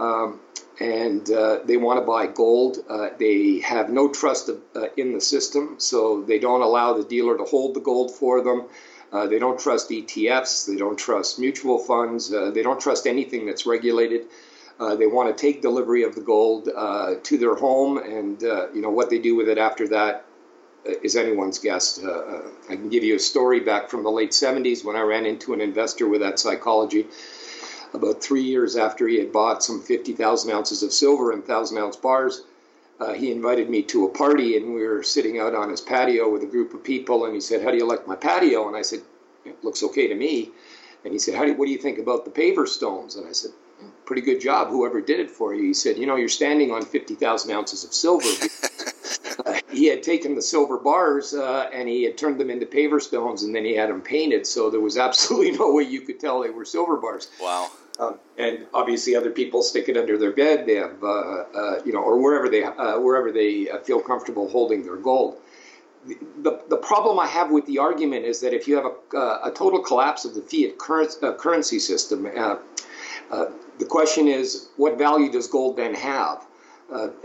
Um, 0.00 0.40
and 0.80 1.30
uh, 1.30 1.58
they 1.64 1.76
want 1.76 2.00
to 2.00 2.06
buy 2.06 2.26
gold. 2.26 2.78
Uh, 2.88 3.10
they 3.18 3.60
have 3.60 3.90
no 3.90 4.08
trust 4.08 4.48
of, 4.48 4.60
uh, 4.74 4.86
in 4.96 5.12
the 5.12 5.20
system, 5.20 5.74
so 5.78 6.22
they 6.22 6.38
don't 6.38 6.62
allow 6.62 6.94
the 6.94 7.04
dealer 7.04 7.36
to 7.36 7.44
hold 7.44 7.74
the 7.74 7.80
gold 7.80 8.10
for 8.10 8.42
them. 8.42 8.64
Uh, 9.12 9.26
they 9.26 9.38
don't 9.38 9.60
trust 9.60 9.90
ETFs. 9.90 10.66
They 10.66 10.76
don't 10.76 10.98
trust 10.98 11.38
mutual 11.38 11.78
funds. 11.78 12.32
Uh, 12.32 12.50
they 12.50 12.62
don't 12.62 12.80
trust 12.80 13.06
anything 13.06 13.44
that's 13.44 13.66
regulated. 13.66 14.26
Uh, 14.78 14.94
they 14.96 15.06
want 15.06 15.36
to 15.36 15.38
take 15.40 15.60
delivery 15.60 16.04
of 16.04 16.14
the 16.14 16.22
gold 16.22 16.64
to 16.64 17.38
their 17.38 17.54
home, 17.54 17.98
and 17.98 18.40
you 18.40 18.80
know 18.80 18.88
what 18.88 19.10
they 19.10 19.18
do 19.18 19.36
with 19.36 19.50
it 19.50 19.58
after 19.58 19.88
that 19.88 20.24
is 20.86 21.16
anyone's 21.16 21.58
guess. 21.58 22.02
I 22.02 22.76
can 22.76 22.88
give 22.88 23.04
you 23.04 23.16
a 23.16 23.18
story 23.18 23.60
back 23.60 23.90
from 23.90 24.04
the 24.04 24.10
late 24.10 24.30
70s 24.30 24.82
when 24.82 24.96
I 24.96 25.02
ran 25.02 25.26
into 25.26 25.52
an 25.52 25.60
investor 25.60 26.08
with 26.08 26.22
that 26.22 26.38
psychology 26.38 27.08
about 27.94 28.22
three 28.22 28.42
years 28.42 28.76
after 28.76 29.08
he 29.08 29.18
had 29.18 29.32
bought 29.32 29.62
some 29.62 29.82
50,000 29.82 30.50
ounces 30.50 30.82
of 30.82 30.92
silver 30.92 31.32
and 31.32 31.40
1,000 31.40 31.78
ounce 31.78 31.96
bars, 31.96 32.42
uh, 33.00 33.14
he 33.14 33.30
invited 33.32 33.70
me 33.70 33.82
to 33.82 34.04
a 34.04 34.10
party 34.10 34.56
and 34.56 34.74
we 34.74 34.86
were 34.86 35.02
sitting 35.02 35.38
out 35.38 35.54
on 35.54 35.70
his 35.70 35.80
patio 35.80 36.30
with 36.30 36.42
a 36.42 36.46
group 36.46 36.74
of 36.74 36.84
people 36.84 37.24
and 37.24 37.34
he 37.34 37.40
said, 37.40 37.62
how 37.62 37.70
do 37.70 37.76
you 37.76 37.86
like 37.86 38.06
my 38.06 38.16
patio? 38.16 38.68
And 38.68 38.76
I 38.76 38.82
said, 38.82 39.00
it 39.44 39.64
looks 39.64 39.82
okay 39.82 40.08
to 40.08 40.14
me. 40.14 40.50
And 41.04 41.12
he 41.12 41.18
said, 41.18 41.34
how 41.34 41.46
do, 41.46 41.54
what 41.54 41.66
do 41.66 41.72
you 41.72 41.78
think 41.78 41.98
about 41.98 42.24
the 42.24 42.30
paver 42.30 42.68
stones? 42.68 43.16
And 43.16 43.26
I 43.26 43.32
said, 43.32 43.52
pretty 44.04 44.22
good 44.22 44.40
job, 44.40 44.68
whoever 44.68 45.00
did 45.00 45.20
it 45.20 45.30
for 45.30 45.54
you. 45.54 45.62
He 45.62 45.74
said, 45.74 45.96
you 45.96 46.06
know, 46.06 46.16
you're 46.16 46.28
standing 46.28 46.70
on 46.70 46.84
50,000 46.84 47.50
ounces 47.50 47.84
of 47.84 47.94
silver. 47.94 48.28
he 49.80 49.86
had 49.86 50.02
taken 50.02 50.34
the 50.34 50.42
silver 50.42 50.76
bars 50.76 51.32
uh, 51.32 51.70
and 51.72 51.88
he 51.88 52.02
had 52.04 52.18
turned 52.18 52.38
them 52.38 52.50
into 52.50 52.66
paver 52.66 53.00
stones 53.00 53.44
and 53.44 53.54
then 53.54 53.64
he 53.64 53.74
had 53.74 53.88
them 53.88 54.02
painted. 54.02 54.46
So 54.46 54.68
there 54.68 54.80
was 54.80 54.98
absolutely 55.08 55.52
no 55.52 55.72
way 55.72 55.84
you 55.84 56.02
could 56.02 56.20
tell 56.20 56.42
they 56.42 56.50
were 56.50 56.66
silver 56.66 56.98
bars. 56.98 57.30
Wow. 57.40 57.70
Um, 57.98 58.18
and 58.36 58.66
obviously, 58.74 59.16
other 59.16 59.30
people 59.30 59.62
stick 59.62 59.88
it 59.88 59.96
under 59.96 60.16
their 60.18 60.32
bed. 60.32 60.66
They 60.66 60.76
have, 60.76 61.02
uh, 61.02 61.06
uh, 61.06 61.80
you 61.84 61.92
know, 61.92 62.00
or 62.00 62.18
wherever 62.18 62.48
they 62.48 62.62
uh, 62.64 62.98
wherever 62.98 63.30
they 63.30 63.68
uh, 63.68 63.78
feel 63.80 64.00
comfortable 64.00 64.48
holding 64.48 64.84
their 64.84 64.96
gold. 64.96 65.36
The, 66.06 66.62
the 66.70 66.78
problem 66.78 67.18
I 67.18 67.26
have 67.26 67.50
with 67.50 67.66
the 67.66 67.78
argument 67.78 68.24
is 68.24 68.40
that 68.40 68.54
if 68.54 68.66
you 68.66 68.76
have 68.76 68.86
a, 68.86 69.16
uh, 69.16 69.40
a 69.44 69.50
total 69.50 69.80
collapse 69.80 70.24
of 70.24 70.34
the 70.34 70.40
fiat 70.40 70.72
uh, 71.22 71.34
currency 71.34 71.78
system, 71.78 72.22
the 72.22 73.86
question 73.86 74.28
is, 74.28 74.68
what 74.78 74.96
value 74.96 75.30
does 75.30 75.46
gold 75.46 75.76
then 75.76 75.92
have? 75.92 76.46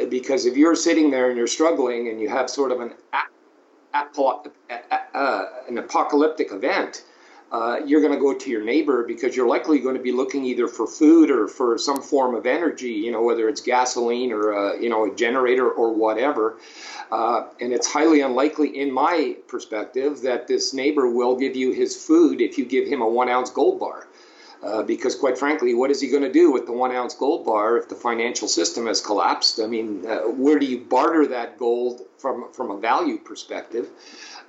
Because 0.10 0.45
if 0.45 0.57
you're 0.57 0.75
sitting 0.75 1.10
there 1.12 1.29
and 1.29 1.38
you're 1.38 1.48
struggling 1.48 2.10
and 2.10 2.19
you 2.22 2.29
have 2.29 2.50
sort 2.50 2.72
of 2.72 2.81
an, 2.81 2.93
an 5.67 5.77
apocalyptic 5.77 6.51
event, 6.51 7.03
uh, 7.51 7.79
you're 7.86 8.01
going 8.01 8.13
to 8.13 8.19
go 8.19 8.34
to 8.34 8.50
your 8.50 8.63
neighbor 8.63 9.03
because 9.03 9.36
you're 9.36 9.48
likely 9.48 9.79
going 9.79 9.95
to 9.95 10.01
be 10.01 10.12
looking 10.12 10.43
either 10.43 10.67
for 10.67 10.88
food 10.88 11.29
or 11.29 11.48
for 11.48 11.77
some 11.77 12.01
form 12.01 12.36
of 12.36 12.45
energy, 12.45 12.91
you 12.91 13.12
know, 13.12 13.22
whether 13.22 13.48
it's 13.48 13.62
gasoline 13.62 14.31
or, 14.31 14.53
uh, 14.53 14.74
you 14.74 14.89
know, 14.89 15.05
a 15.05 15.15
generator 15.15 15.69
or 15.69 15.93
whatever. 15.93 16.57
Uh, 17.12 17.48
and 17.62 17.72
it's 17.72 17.88
highly 17.88 18.22
unlikely, 18.22 18.77
in 18.77 18.91
my 18.91 19.38
perspective, 19.48 20.22
that 20.22 20.48
this 20.48 20.74
neighbor 20.74 21.07
will 21.07 21.38
give 21.38 21.55
you 21.55 21.72
his 21.72 21.95
food 21.95 22.41
if 22.41 22.57
you 22.57 22.65
give 22.65 22.88
him 22.88 23.01
a 23.01 23.07
one 23.07 23.29
ounce 23.29 23.51
gold 23.51 23.79
bar. 23.79 24.07
Uh, 24.65 24.81
because 24.81 25.13
quite 25.13 25.38
frankly, 25.38 25.75
what 25.75 25.91
is 25.91 26.01
he 26.01 26.10
going 26.10 26.24
to 26.24 26.31
do 26.31 26.51
with 26.51 26.65
the 26.65 26.72
one 26.72 26.91
ounce 26.91 27.13
gold 27.13 27.45
bar 27.45 27.77
if 27.77 27.88
the 27.88 27.95
financial 27.95 28.48
system 28.48 28.88
has 28.88 29.00
collapsed? 29.00 29.60
I 29.60 29.67
mean, 29.67 30.03
uh, 30.07 30.22
where 30.22 30.57
do 30.57 30.65
you 30.65 30.79
barter 30.79 31.27
that 31.27 31.60
gold 31.60 32.01
from 32.17 32.51
from 32.51 32.72
a 32.72 32.79
value 32.79 33.19
perspective, 33.19 33.88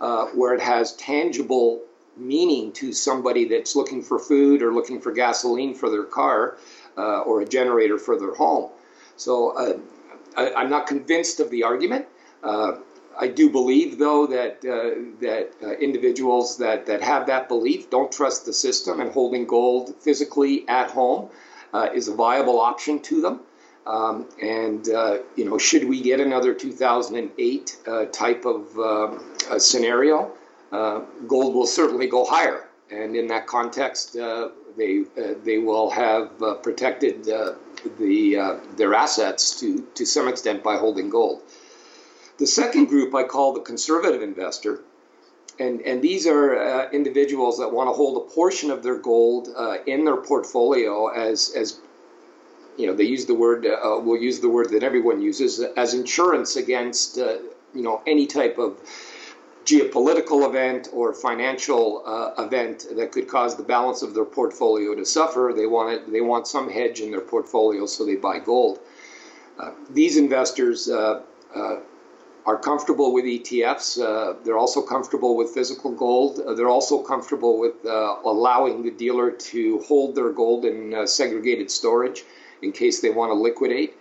uh, 0.00 0.26
where 0.28 0.54
it 0.54 0.62
has 0.62 0.96
tangible 0.96 1.82
meaning 2.16 2.73
to 2.73 2.94
somebody 2.94 3.44
that's 3.44 3.76
looking 3.76 4.02
for 4.02 4.18
food 4.18 4.62
or 4.62 4.73
looking 4.73 5.02
for 5.02 5.12
gasoline 5.12 5.75
for 5.75 5.90
their 5.90 6.04
car 6.04 6.56
uh, 6.96 7.20
or 7.20 7.42
a 7.42 7.44
generator 7.44 7.99
for 7.99 8.18
their 8.18 8.35
home. 8.35 8.70
So 9.18 9.50
uh, 9.50 9.78
I, 10.35 10.62
am 10.62 10.70
not 10.70 10.87
convinced 10.87 11.40
of 11.40 11.50
the 11.50 11.64
argument. 11.64 12.06
Uh, 13.16 13.25
I 13.25 13.28
do 13.28 13.50
believe, 13.50 13.99
though, 13.99 14.26
that 14.26 14.64
uh, 14.64 15.18
that 15.20 15.52
uh, 15.62 15.73
individuals 15.73 16.58
that, 16.58 16.87
that 16.87 17.02
have 17.02 17.26
that 17.26 17.49
belief 17.49 17.90
don't 17.90 18.12
trust 18.12 18.46
the 18.46 18.52
system, 18.52 19.00
and 19.00 19.11
holding 19.12 19.46
gold 19.46 19.94
physically 20.00 20.68
at 20.68 20.90
home 20.90 21.30
uh, 21.73 21.88
is 21.94 22.08
a 22.08 22.14
viable 22.14 22.61
option 22.61 23.00
to 23.02 23.20
them. 23.20 23.40
Um, 23.87 24.26
and 24.42 24.85
you 25.37 25.44
know, 25.44 25.58
should 25.58 25.85
we 25.88 26.00
get 26.00 26.18
another 26.18 26.52
2008 26.54 27.76
type 28.12 28.44
of 28.44 28.78
um, 28.78 29.23
scenario? 29.58 30.32
uh, 30.73 31.00
gold 31.26 31.54
will 31.54 31.66
certainly 31.66 32.06
go 32.06 32.25
higher. 32.25 32.64
And 32.90 33.16
in 33.16 33.26
that 33.28 33.46
context, 33.46 34.16
uh, 34.16 34.50
they 34.76 35.04
uh, 35.18 35.35
they 35.42 35.58
will 35.58 35.90
have 35.90 36.40
uh, 36.42 36.54
protected 36.54 37.28
uh, 37.28 37.54
the 37.99 38.37
uh, 38.37 38.56
their 38.76 38.94
assets 38.94 39.58
to 39.61 39.82
to 39.94 40.06
some 40.06 40.28
extent 40.28 40.62
by 40.62 40.76
holding 40.76 41.11
gold. 41.11 41.42
The 42.38 42.47
second 42.47 42.87
group 42.87 43.14
I 43.14 43.25
call 43.25 43.52
the 43.52 43.61
conservative 43.61 44.23
investor, 44.23 44.81
and 45.59 45.81
and 45.81 46.02
these 46.02 46.26
are 46.26 46.90
individuals 46.90 47.59
that 47.59 47.73
want 47.73 47.88
to 47.88 47.93
hold 47.93 48.16
a 48.16 48.35
portion 48.35 48.71
of 48.71 48.83
their 48.83 48.99
gold 48.99 49.49
in 49.87 50.05
their 50.05 50.19
portfolio 50.19 51.09
as 51.09 51.52
as 51.57 51.81
you 52.76 52.87
know 52.87 52.95
they 52.95 53.05
use 53.05 53.25
the 53.25 53.35
word 53.35 53.66
we'll 54.05 54.21
use 54.21 54.40
the 54.40 54.50
word 54.50 54.69
that 54.71 54.83
everyone 54.83 55.23
uses 55.23 55.61
as 55.61 55.95
insurance 55.95 56.57
against 56.57 57.16
you 57.16 57.83
know 57.83 58.02
any 58.07 58.26
type 58.26 58.59
of 58.59 58.78
geopolitical 59.66 60.47
event 60.49 60.88
or 60.93 61.12
financial 61.12 62.02
uh, 62.07 62.43
event 62.45 62.87
that 62.97 63.11
could 63.11 63.28
cause 63.28 63.57
the 63.57 63.64
balance 63.64 64.00
of 64.00 64.14
their 64.14 64.25
portfolio 64.25 64.95
to 64.95 65.05
suffer, 65.05 65.52
they 65.55 65.66
want 65.66 65.93
it, 65.93 66.11
they 66.11 66.21
want 66.21 66.47
some 66.47 66.71
hedge 66.71 67.00
in 67.00 67.11
their 67.11 67.21
portfolio, 67.21 67.85
so 67.85 68.07
they 68.07 68.14
buy 68.14 68.38
gold. 68.38 68.78
Uh, 69.59 69.73
these 69.90 70.16
investors 70.16 70.88
uh, 70.88 71.21
uh 71.55 71.76
are 72.47 72.57
comfortable 72.57 73.12
with 73.12 73.25
ETFs. 73.25 74.00
Uh, 74.00 74.37
they're 74.45 74.57
also 74.57 74.81
comfortable 74.81 75.37
with 75.37 75.50
physical 75.50 75.91
gold. 75.91 76.41
Uh, 76.41 76.55
they're 76.55 76.69
also 76.69 77.03
comfortable 77.03 77.59
with 77.59 77.85
allowing 77.85 78.83
the 78.83 78.91
dealer 78.91 79.31
to 79.31 79.81
hold 79.81 80.15
their 80.15 80.31
gold 80.31 80.65
in 80.65 81.07
segregated 81.07 81.71
storage 81.71 82.25
in 82.62 82.73
case 82.73 83.00
they 83.00 83.11
want 83.11 83.31
to 83.31 83.35
liquidate, 83.35 83.95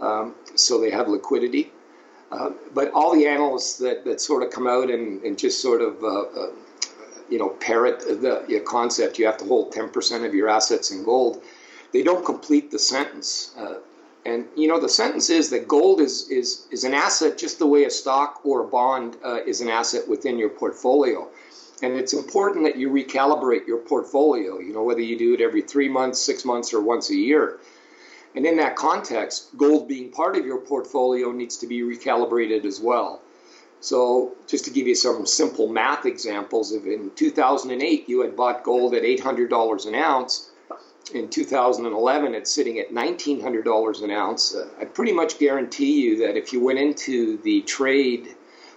um, 0.00 0.34
so 0.54 0.80
they 0.80 0.90
have 0.90 1.08
liquidity. 1.08 1.72
Uh, 2.30 2.50
but 2.72 2.90
all 2.92 3.14
the 3.14 3.26
analysts 3.26 3.78
that, 3.78 4.04
that 4.04 4.20
sort 4.20 4.42
of 4.42 4.50
come 4.50 4.66
out 4.66 4.88
and, 4.88 5.22
and 5.22 5.38
just 5.38 5.60
sort 5.60 5.80
of, 5.80 6.02
uh, 6.02 6.20
uh, 6.20 6.50
you 7.28 7.38
know, 7.38 7.48
parrot 7.48 8.00
the, 8.00 8.62
concept, 8.66 9.18
you 9.18 9.26
have 9.26 9.36
to 9.36 9.44
hold 9.44 9.72
10% 9.72 10.24
of 10.24 10.34
your 10.34 10.48
assets 10.48 10.90
in 10.92 11.02
gold, 11.02 11.42
they 11.92 12.02
don't 12.02 12.24
complete 12.24 12.70
the 12.70 12.78
sentence. 12.78 13.52
And, 14.26 14.46
you 14.54 14.68
know, 14.68 14.78
the 14.78 14.88
sentence 14.88 15.30
is 15.30 15.50
that 15.50 15.66
gold 15.66 16.00
is, 16.00 16.28
is, 16.28 16.66
is 16.70 16.84
an 16.84 16.92
asset 16.92 17.38
just 17.38 17.58
the 17.58 17.66
way 17.66 17.84
a 17.84 17.90
stock 17.90 18.40
or 18.44 18.60
a 18.60 18.68
bond 18.68 19.16
uh, 19.24 19.38
is 19.46 19.60
an 19.60 19.68
asset 19.68 20.08
within 20.08 20.38
your 20.38 20.50
portfolio. 20.50 21.28
And 21.82 21.94
it's 21.94 22.12
important 22.12 22.64
that 22.66 22.76
you 22.76 22.90
recalibrate 22.90 23.66
your 23.66 23.78
portfolio, 23.78 24.58
you 24.58 24.74
know, 24.74 24.82
whether 24.82 25.00
you 25.00 25.16
do 25.16 25.34
it 25.34 25.40
every 25.40 25.62
three 25.62 25.88
months, 25.88 26.20
six 26.20 26.44
months, 26.44 26.74
or 26.74 26.82
once 26.82 27.08
a 27.08 27.16
year. 27.16 27.58
And 28.34 28.44
in 28.44 28.58
that 28.58 28.76
context, 28.76 29.56
gold 29.56 29.88
being 29.88 30.10
part 30.10 30.36
of 30.36 30.44
your 30.44 30.58
portfolio 30.58 31.32
needs 31.32 31.56
to 31.58 31.66
be 31.66 31.80
recalibrated 31.80 32.64
as 32.64 32.80
well. 32.80 33.22
So, 33.80 34.36
just 34.46 34.66
to 34.66 34.70
give 34.70 34.86
you 34.86 34.94
some 34.94 35.24
simple 35.24 35.66
math 35.66 36.04
examples, 36.04 36.72
if 36.72 36.84
in 36.84 37.10
2008 37.16 38.08
you 38.08 38.20
had 38.20 38.36
bought 38.36 38.62
gold 38.62 38.94
at 38.94 39.02
$800 39.02 39.86
an 39.86 39.94
ounce, 39.94 40.49
in 41.14 41.28
2011 41.28 42.34
it's 42.34 42.52
sitting 42.52 42.78
at 42.78 42.92
$1,900 42.92 44.02
an 44.02 44.10
ounce, 44.10 44.54
uh, 44.54 44.68
I 44.80 44.84
pretty 44.84 45.12
much 45.12 45.38
guarantee 45.38 46.00
you 46.00 46.26
that 46.26 46.36
if 46.36 46.52
you 46.52 46.60
went 46.60 46.78
into 46.78 47.38
the 47.38 47.62
trade 47.62 48.28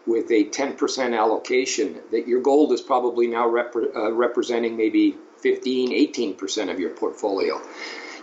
with 0.05 0.31
a 0.31 0.45
10% 0.45 1.17
allocation, 1.17 1.99
that 2.11 2.27
your 2.27 2.41
gold 2.41 2.73
is 2.73 2.81
probably 2.81 3.27
now 3.27 3.45
uh, 3.45 4.11
representing 4.11 4.75
maybe 4.75 5.15
15, 5.37 5.91
18% 5.91 6.71
of 6.71 6.79
your 6.79 6.89
portfolio. 6.91 7.61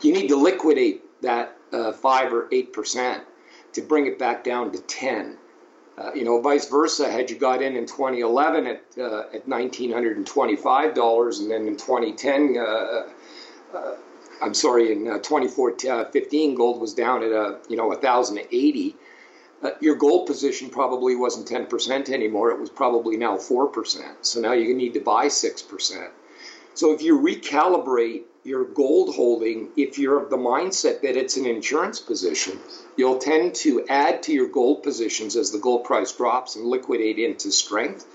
You 0.03 0.13
need 0.13 0.29
to 0.29 0.37
liquidate 0.37 1.05
that 1.23 1.57
uh, 1.73 1.93
five 1.93 2.33
or 2.33 2.49
eight 2.53 2.73
percent 2.73 3.23
to 3.75 3.83
bring 3.83 4.07
it 4.07 4.19
back 4.19 4.43
down 4.45 4.73
to 4.73 4.79
ten. 4.81 5.37
Uh, 5.99 6.13
you 6.15 6.25
know, 6.25 6.41
vice 6.41 6.69
versa. 6.69 7.11
Had 7.11 7.31
you 7.31 7.39
got 7.39 7.61
in 7.63 7.77
in 7.77 7.87
2011 7.87 8.67
at 8.67 8.83
uh, 8.99 9.25
at 9.35 9.47
1,925 9.47 10.95
dollars, 10.95 11.41
and 11.41 11.51
then 11.51 11.67
in 11.67 11.77
2010, 11.77 12.57
uh, 12.57 12.63
uh, 12.63 13.09
Uh, 13.75 13.95
I'm 14.43 14.55
sorry, 14.55 14.93
in 14.93 15.05
2015, 15.05 15.91
uh, 15.91 15.95
uh 15.95 16.57
gold 16.57 16.81
was 16.81 16.95
down 16.95 17.23
at 17.23 17.31
a 17.31 17.59
you 17.69 17.77
know 17.77 17.89
1,080. 17.89 18.97
your 19.81 19.95
gold 19.97 20.27
position 20.27 20.71
probably 20.71 21.15
wasn't 21.15 21.47
10% 21.47 22.09
anymore. 22.09 22.51
It 22.51 22.59
was 22.59 22.71
probably 22.71 23.17
now 23.17 23.37
4%. 23.37 24.03
So 24.23 24.41
now 24.41 24.53
you 24.53 24.75
need 24.75 24.95
to 24.95 25.01
buy 25.01 25.27
6%. 25.27 26.11
So 26.75 26.93
if 26.95 27.03
you 27.03 27.19
recalibrate 27.19 28.23
your 28.43 28.65
gold 28.65 29.15
holding, 29.15 29.69
if 29.77 29.99
you're 29.99 30.23
of 30.23 30.31
the 30.31 30.37
mindset 30.37 31.03
that 31.03 31.17
it's 31.17 31.37
an 31.37 31.45
insurance 31.45 32.01
position, 32.01 32.59
you'll 32.97 33.19
tend 33.19 33.55
to 33.57 33.87
add 33.89 34.23
to 34.23 34.33
your 34.33 34.49
gold 34.49 34.83
positions 34.83 35.37
as 35.37 35.51
the 35.51 35.59
gold 35.59 35.85
price 35.85 36.13
drops 36.13 36.57
and 36.57 36.65
liquidate 36.65 37.19
into 37.19 37.53
strength. 37.53 38.07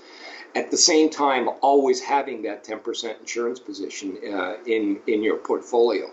At 0.56 0.70
the 0.70 0.78
same 0.78 1.10
time, 1.10 1.50
always 1.60 2.00
having 2.00 2.42
that 2.42 2.64
10% 2.64 3.20
insurance 3.20 3.60
position 3.60 4.16
uh, 4.32 4.54
in, 4.64 5.00
in 5.06 5.22
your 5.22 5.36
portfolio. 5.36 6.10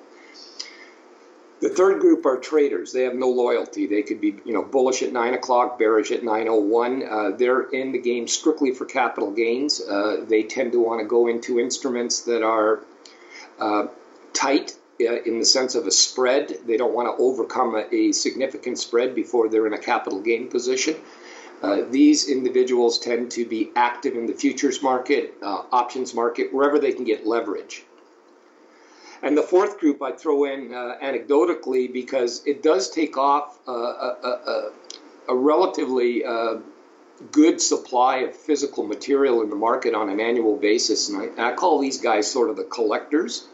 The 1.61 1.69
third 1.69 2.01
group 2.01 2.25
are 2.25 2.37
traders. 2.39 2.91
They 2.91 3.03
have 3.03 3.15
no 3.15 3.29
loyalty. 3.29 3.87
They 3.87 4.01
could 4.01 4.19
be, 4.19 4.35
you 4.43 4.51
know, 4.51 4.61
bullish 4.61 5.01
at 5.01 5.13
nine 5.13 5.33
o'clock, 5.33 5.79
bearish 5.79 6.11
at 6.11 6.25
nine 6.25 6.49
o 6.49 6.55
oh 6.55 6.59
one. 6.59 7.03
Uh, 7.09 7.29
they're 7.37 7.69
in 7.69 7.93
the 7.93 7.99
game 7.99 8.27
strictly 8.27 8.73
for 8.73 8.83
capital 8.83 9.31
gains. 9.31 9.79
Uh, 9.79 10.25
they 10.27 10.43
tend 10.43 10.73
to 10.73 10.83
want 10.83 10.99
to 10.99 11.07
go 11.07 11.27
into 11.27 11.61
instruments 11.61 12.23
that 12.23 12.43
are 12.43 12.81
uh, 13.61 13.87
tight 14.33 14.75
uh, 14.99 15.21
in 15.21 15.39
the 15.39 15.45
sense 15.45 15.75
of 15.75 15.87
a 15.87 15.91
spread. 15.91 16.53
They 16.67 16.75
don't 16.75 16.93
want 16.93 17.17
to 17.17 17.23
overcome 17.23 17.75
a, 17.75 17.95
a 17.95 18.11
significant 18.11 18.77
spread 18.77 19.15
before 19.15 19.47
they're 19.47 19.67
in 19.67 19.73
a 19.73 19.77
capital 19.77 20.19
gain 20.19 20.49
position. 20.49 20.95
Uh, 21.63 21.85
these 21.89 22.27
individuals 22.27 22.99
tend 22.99 23.31
to 23.31 23.45
be 23.45 23.71
active 23.73 24.15
in 24.15 24.27
the 24.27 24.33
futures 24.33 24.83
market, 24.83 25.33
uh, 25.41 25.63
options 25.71 26.13
market, 26.13 26.53
wherever 26.53 26.77
they 26.77 26.91
can 26.91 27.05
get 27.05 27.25
leverage. 27.25 27.85
And 29.21 29.37
the 29.37 29.43
fourth 29.43 29.79
group 29.79 30.01
I 30.01 30.11
throw 30.11 30.43
in 30.43 30.73
uh, 30.73 30.97
anecdotally 31.01 31.91
because 31.91 32.45
it 32.45 32.61
does 32.61 32.89
take 32.89 33.17
off 33.17 33.57
uh, 33.65 33.71
a, 33.71 34.17
a, 34.23 34.71
a, 35.29 35.35
relatively 35.35 36.25
uh, 36.25 36.55
good 37.31 37.61
supply 37.61 38.17
of 38.17 38.35
physical 38.35 38.83
material 38.83 39.41
in 39.41 39.49
the 39.49 39.55
market 39.55 39.95
on 39.95 40.09
an 40.09 40.19
annual 40.19 40.57
basis. 40.57 41.07
And 41.07 41.39
I, 41.39 41.51
I 41.51 41.53
call 41.53 41.79
these 41.79 42.01
guys 42.01 42.29
sort 42.29 42.49
of 42.49 42.57
the 42.57 42.65
collectors 42.65 43.47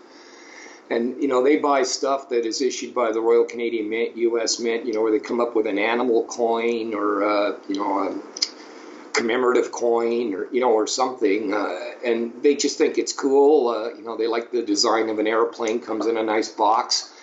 and 0.90 1.22
you 1.22 1.28
know 1.28 1.44
they 1.44 1.58
buy 1.58 1.84
stuff 1.84 2.30
that 2.30 2.46
is 2.46 2.62
issued 2.62 2.94
by 2.94 3.12
the 3.12 3.22
Royal 3.22 3.46
Canadian 3.46 3.90
Mint, 3.90 4.18
U.S. 4.18 4.60
Mint, 4.60 4.86
you 4.86 4.94
know, 4.94 5.02
where 5.02 5.12
they 5.12 5.20
come 5.20 5.40
up 5.40 5.56
with 5.56 5.68
an 5.68 5.78
animal 5.78 6.24
coin 6.26 6.94
or 6.94 7.24
uh, 7.24 7.58
you 7.68 7.76
know 7.76 8.00
a 8.00 9.14
commemorative 9.14 9.72
coin 9.72 10.34
or 10.34 10.48
you 10.52 10.62
know 10.62 10.72
or 10.72 10.88
something, 10.88 11.54
uh, 11.54 11.78
and 12.04 12.34
they 12.42 12.56
just 12.56 12.78
think 12.78 12.98
it's 12.98 13.14
cool. 13.14 13.70
Uh, 13.70 13.90
you 13.90 14.04
know, 14.04 14.18
they 14.18 14.28
like 14.28 14.52
the 14.52 14.64
design 14.64 15.10
of 15.10 15.20
an 15.20 15.28
airplane, 15.28 15.80
comes 15.80 16.08
in 16.08 16.18
a 16.18 16.24
nice 16.24 16.50
box. 16.50 17.14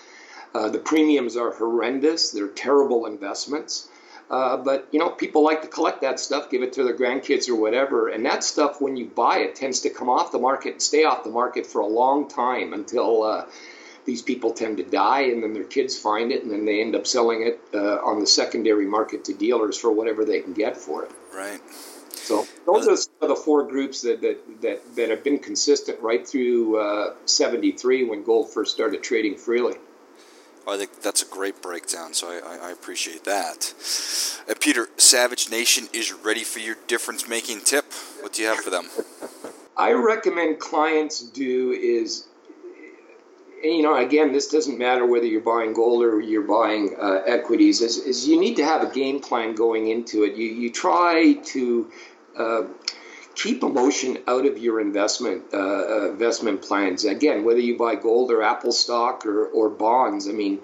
Uh, 0.55 0.69
the 0.69 0.79
premiums 0.79 1.37
are 1.37 1.53
horrendous; 1.53 2.31
they're 2.31 2.49
terrible 2.49 3.07
investments. 3.07 3.89
Uh, 4.29 4.57
but 4.57 4.89
you 4.91 4.99
know, 4.99 5.11
people 5.11 5.45
like 5.45 5.63
to 5.63 5.69
collect 5.69 6.01
that 6.01 6.19
stuff, 6.19 6.51
give 6.51 6.63
it 6.63 6.73
to 6.73 6.83
their 6.83 6.97
grandkids 6.97 7.49
or 7.49 7.55
whatever. 7.55 8.09
And 8.09 8.27
that 8.27 8.43
stuff, 8.43 8.81
when 8.81 8.97
you 8.97 9.07
buy 9.07 9.39
it, 9.39 9.55
tends 9.55 9.81
to 9.81 9.91
come 9.91 10.09
off 10.09 10.33
the 10.33 10.39
market 10.39 10.73
and 10.73 10.83
stay 10.83 11.05
off 11.05 11.23
the 11.23 11.31
market 11.31 11.67
for 11.67 11.81
a 11.81 11.87
long 11.87 12.29
time 12.29 12.73
until 12.73 13.23
uh, 13.23 13.47
these 14.05 14.23
people 14.23 14.53
tend 14.53 14.79
to 14.79 14.85
die, 14.85 15.23
and 15.23 15.43
then 15.43 15.53
their 15.53 15.65
kids 15.65 15.99
find 15.99 16.33
it, 16.33 16.43
and 16.43 16.51
then 16.51 16.65
they 16.65 16.81
end 16.81 16.95
up 16.95 17.07
selling 17.07 17.43
it 17.43 17.61
uh, 17.75 17.97
on 17.97 18.21
the 18.21 18.27
secondary 18.27 18.87
market 18.87 19.25
to 19.25 19.35
dealers 19.35 19.77
for 19.77 19.91
whatever 19.91 20.25
they 20.25 20.41
can 20.41 20.55
get 20.55 20.77
for 20.77 21.05
it. 21.05 21.11
Right. 21.35 21.61
So 22.11 22.47
those 22.65 23.09
are 23.21 23.29
the 23.29 23.37
four 23.37 23.65
groups 23.65 24.03
that, 24.03 24.21
that, 24.23 24.63
that, 24.63 24.97
that 24.97 25.11
have 25.11 25.23
been 25.23 25.39
consistent 25.39 26.01
right 26.01 26.27
through 26.27 26.79
uh, 26.79 27.15
73 27.25 28.05
when 28.05 28.25
gold 28.25 28.53
first 28.53 28.75
started 28.75 29.03
trading 29.03 29.37
freely. 29.37 29.75
I 30.69 30.77
think 30.77 31.01
that's 31.01 31.23
a 31.23 31.27
great 31.27 31.63
breakdown, 31.63 32.13
so 32.13 32.29
I, 32.29 32.69
I, 32.69 32.71
appreciate 32.73 33.25
that. 33.25 33.73
Uh, 34.49 34.55
Peter, 34.59 34.89
Savage 34.97 35.49
Nation 35.49 35.89
is 35.93 36.13
ready 36.13 36.43
for 36.43 36.59
your 36.59 36.75
difference 36.89 37.29
making 37.29 37.61
tip. 37.61 37.85
What 38.21 38.33
do 38.33 38.43
you 38.43 38.49
have 38.49 38.59
for 38.59 38.71
them? 38.71 38.89
I 39.77 39.93
recommend 39.93 40.59
clients 40.59 41.21
do 41.21 41.71
is, 41.71 42.27
you 43.63 43.83
know, 43.83 43.97
again, 43.97 44.33
this 44.33 44.49
doesn't 44.49 44.77
matter 44.77 45.07
whether 45.07 45.27
you're 45.27 45.41
buying 45.41 45.73
gold 45.73 46.03
or 46.03 46.21
you're 46.21 46.43
buying 46.43 46.97
uh, 47.01 47.23
equities, 47.27 47.81
is, 47.81 47.99
is 47.99 48.27
you 48.27 48.41
need 48.41 48.57
to 48.57 48.65
have 48.65 48.83
a 48.83 48.93
game 48.93 49.21
plan 49.21 49.55
going 49.55 49.87
into 49.87 50.25
it. 50.25 50.35
You, 50.35 50.47
you 50.47 50.73
try 50.73 51.35
to 51.35 51.93
uh, 52.37 52.63
keep 53.37 53.63
emotion 53.63 54.19
out 54.27 54.47
of 54.47 54.59
your 54.59 54.81
investment 54.81 55.45
uh, 55.53 55.59
uh, 55.59 56.11
investment 56.11 56.63
plans. 56.63 57.05
Again, 57.05 57.45
whether 57.45 57.61
you 57.61 57.79
buy 57.79 57.95
gold 57.95 58.33
or 58.33 58.43
Apple 58.43 58.73
stock 58.73 59.25
or, 59.27 59.47
or 59.47 59.69
bonds, 59.69 60.29
I 60.29 60.33
mean, 60.33 60.61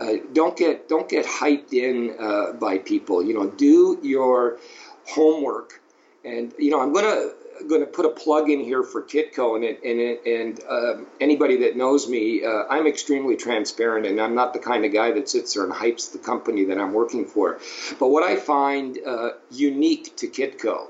uh, 0.00 0.14
don't 0.32 0.56
get 0.56 0.88
don't 0.88 1.08
get 1.08 1.26
hyped 1.26 1.72
in 1.72 2.16
uh, 2.18 2.52
by 2.54 2.78
people. 2.78 3.22
You 3.22 3.34
know, 3.34 3.48
do 3.48 4.00
your 4.02 4.58
homework. 5.06 5.80
And 6.24 6.54
you 6.58 6.70
know, 6.70 6.80
I'm 6.80 6.94
gonna 6.94 7.28
to 7.68 7.86
put 7.86 8.06
a 8.06 8.10
plug 8.10 8.50
in 8.50 8.60
here 8.60 8.82
for 8.82 9.02
Kitco, 9.02 9.56
and 9.56 9.64
and 9.84 10.26
and 10.26 10.60
uh, 10.68 11.04
anybody 11.20 11.58
that 11.58 11.76
knows 11.76 12.08
me, 12.08 12.42
uh, 12.42 12.64
I'm 12.70 12.86
extremely 12.86 13.36
transparent, 13.36 14.06
and 14.06 14.18
I'm 14.18 14.34
not 14.34 14.54
the 14.54 14.58
kind 14.58 14.86
of 14.86 14.92
guy 14.92 15.12
that 15.12 15.28
sits 15.28 15.54
there 15.54 15.64
and 15.64 15.72
hypes 15.72 16.12
the 16.12 16.18
company 16.18 16.64
that 16.64 16.78
I'm 16.78 16.94
working 16.94 17.26
for. 17.26 17.58
But 18.00 18.08
what 18.08 18.22
I 18.22 18.36
find 18.36 18.98
uh, 19.06 19.30
unique 19.50 20.16
to 20.16 20.26
Kitco 20.26 20.88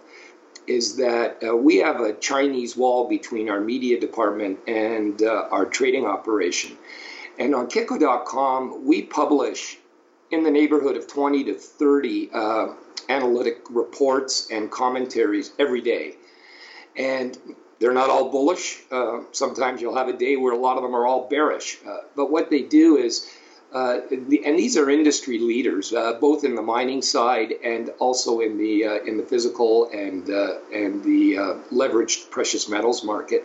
is 0.66 0.96
that 0.96 1.42
uh, 1.46 1.54
we 1.56 1.76
have 1.78 2.00
a 2.00 2.14
Chinese 2.14 2.76
wall 2.76 3.08
between 3.08 3.48
our 3.48 3.60
media 3.60 4.00
department 4.00 4.58
and 4.66 5.22
uh, 5.22 5.48
our 5.50 5.66
trading 5.66 6.06
operation. 6.06 6.76
And 7.38 7.54
on 7.54 7.68
Kitco.com, 7.68 8.86
we 8.86 9.02
publish 9.02 9.78
in 10.30 10.42
the 10.42 10.50
neighborhood 10.50 10.96
of 10.96 11.06
20 11.06 11.44
to 11.44 11.54
30 11.54 12.30
uh, 12.32 12.66
analytic 13.08 13.62
reports 13.70 14.48
and 14.50 14.70
commentaries 14.70 15.52
every 15.58 15.80
day. 15.80 16.14
And 16.96 17.36
they're 17.78 17.92
not 17.92 18.08
all 18.08 18.30
bullish. 18.30 18.80
Uh, 18.90 19.20
sometimes 19.32 19.80
you'll 19.82 19.96
have 19.96 20.08
a 20.08 20.16
day 20.16 20.36
where 20.36 20.52
a 20.52 20.58
lot 20.58 20.76
of 20.76 20.82
them 20.82 20.94
are 20.94 21.06
all 21.06 21.28
bearish. 21.28 21.78
Uh, 21.86 21.98
but 22.16 22.30
what 22.30 22.50
they 22.50 22.62
do 22.62 22.96
is 22.96 23.30
uh, 23.74 24.00
and 24.12 24.56
these 24.56 24.76
are 24.76 24.88
industry 24.88 25.38
leaders, 25.40 25.92
uh, 25.92 26.12
both 26.20 26.44
in 26.44 26.54
the 26.54 26.62
mining 26.62 27.02
side 27.02 27.52
and 27.64 27.90
also 27.98 28.38
in 28.38 28.56
the 28.56 28.84
uh, 28.84 29.04
in 29.04 29.16
the 29.16 29.24
physical 29.24 29.90
and 29.92 30.30
uh, 30.30 30.58
and 30.72 31.02
the 31.02 31.36
uh, 31.36 31.54
leveraged 31.72 32.30
precious 32.30 32.68
metals 32.68 33.02
market. 33.02 33.44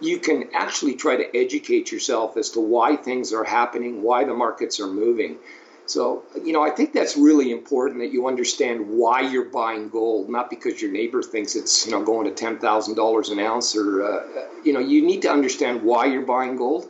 You 0.00 0.18
can 0.18 0.50
actually 0.52 0.94
try 0.94 1.14
to 1.14 1.36
educate 1.36 1.92
yourself 1.92 2.36
as 2.36 2.50
to 2.50 2.60
why 2.60 2.96
things 2.96 3.32
are 3.32 3.44
happening, 3.44 4.02
why 4.02 4.24
the 4.24 4.34
markets 4.34 4.80
are 4.80 4.88
moving. 4.88 5.38
So, 5.86 6.24
you 6.42 6.52
know, 6.52 6.62
I 6.62 6.70
think 6.70 6.92
that's 6.92 7.16
really 7.16 7.52
important 7.52 8.00
that 8.00 8.12
you 8.12 8.26
understand 8.26 8.88
why 8.88 9.20
you're 9.20 9.44
buying 9.44 9.90
gold, 9.90 10.28
not 10.28 10.50
because 10.50 10.82
your 10.82 10.90
neighbor 10.90 11.22
thinks 11.22 11.54
it's, 11.54 11.86
you 11.86 11.92
know, 11.92 12.02
going 12.02 12.32
to 12.32 12.44
$10,000 12.44 13.32
an 13.32 13.38
ounce 13.40 13.76
or, 13.76 14.48
you 14.64 14.72
know, 14.72 14.80
you 14.80 15.02
need 15.02 15.22
to 15.22 15.30
understand 15.30 15.82
why 15.82 16.06
you're 16.06 16.26
buying 16.26 16.56
gold. 16.56 16.88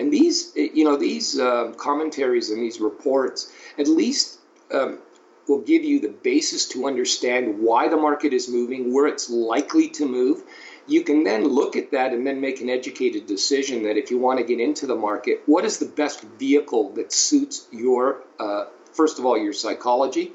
And 0.00 0.10
these, 0.10 0.52
you 0.56 0.84
know, 0.84 0.96
these 0.96 1.38
uh, 1.38 1.72
commentaries 1.76 2.48
and 2.48 2.62
these 2.62 2.80
reports 2.80 3.52
at 3.76 3.86
least 3.86 4.38
um, 4.72 4.98
will 5.46 5.60
give 5.60 5.84
you 5.84 6.00
the 6.00 6.08
basis 6.08 6.66
to 6.68 6.86
understand 6.86 7.58
why 7.58 7.88
the 7.88 7.98
market 7.98 8.32
is 8.32 8.48
moving, 8.48 8.94
where 8.94 9.06
it's 9.06 9.28
likely 9.28 9.88
to 9.90 10.06
move. 10.06 10.42
You 10.86 11.04
can 11.04 11.22
then 11.24 11.44
look 11.44 11.76
at 11.76 11.90
that 11.90 12.14
and 12.14 12.26
then 12.26 12.40
make 12.40 12.62
an 12.62 12.70
educated 12.70 13.26
decision 13.26 13.82
that 13.82 13.98
if 13.98 14.10
you 14.10 14.18
want 14.18 14.38
to 14.38 14.44
get 14.44 14.58
into 14.58 14.86
the 14.86 14.96
market, 14.96 15.42
what 15.44 15.66
is 15.66 15.78
the 15.78 15.92
best 16.02 16.22
vehicle 16.38 16.94
that 16.94 17.12
suits 17.12 17.68
your, 17.70 18.22
uh, 18.38 18.64
first 18.94 19.18
of 19.18 19.26
all, 19.26 19.36
your 19.36 19.52
psychology, 19.52 20.32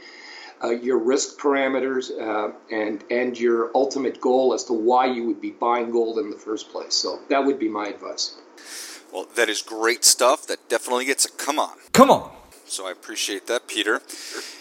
uh, 0.63 0.69
your 0.69 0.99
risk 0.99 1.39
parameters, 1.39 2.11
uh, 2.11 2.53
and 2.71 3.03
and 3.09 3.37
your 3.37 3.71
ultimate 3.75 4.21
goal 4.21 4.53
as 4.53 4.63
to 4.65 4.73
why 4.73 5.05
you 5.07 5.25
would 5.27 5.41
be 5.41 5.51
buying 5.51 5.89
gold 5.91 6.19
in 6.19 6.29
the 6.29 6.37
first 6.37 6.69
place. 6.69 6.93
So 6.93 7.19
that 7.29 7.45
would 7.45 7.59
be 7.59 7.67
my 7.67 7.87
advice. 7.87 8.35
Well, 9.11 9.27
that 9.35 9.49
is 9.49 9.61
great 9.61 10.03
stuff. 10.03 10.47
That 10.47 10.67
definitely 10.69 11.05
gets 11.05 11.25
a 11.25 11.31
come 11.31 11.59
on. 11.59 11.77
Come 11.93 12.09
on. 12.09 12.31
So 12.65 12.87
I 12.87 12.91
appreciate 12.91 13.47
that, 13.47 13.67
Peter. 13.67 14.01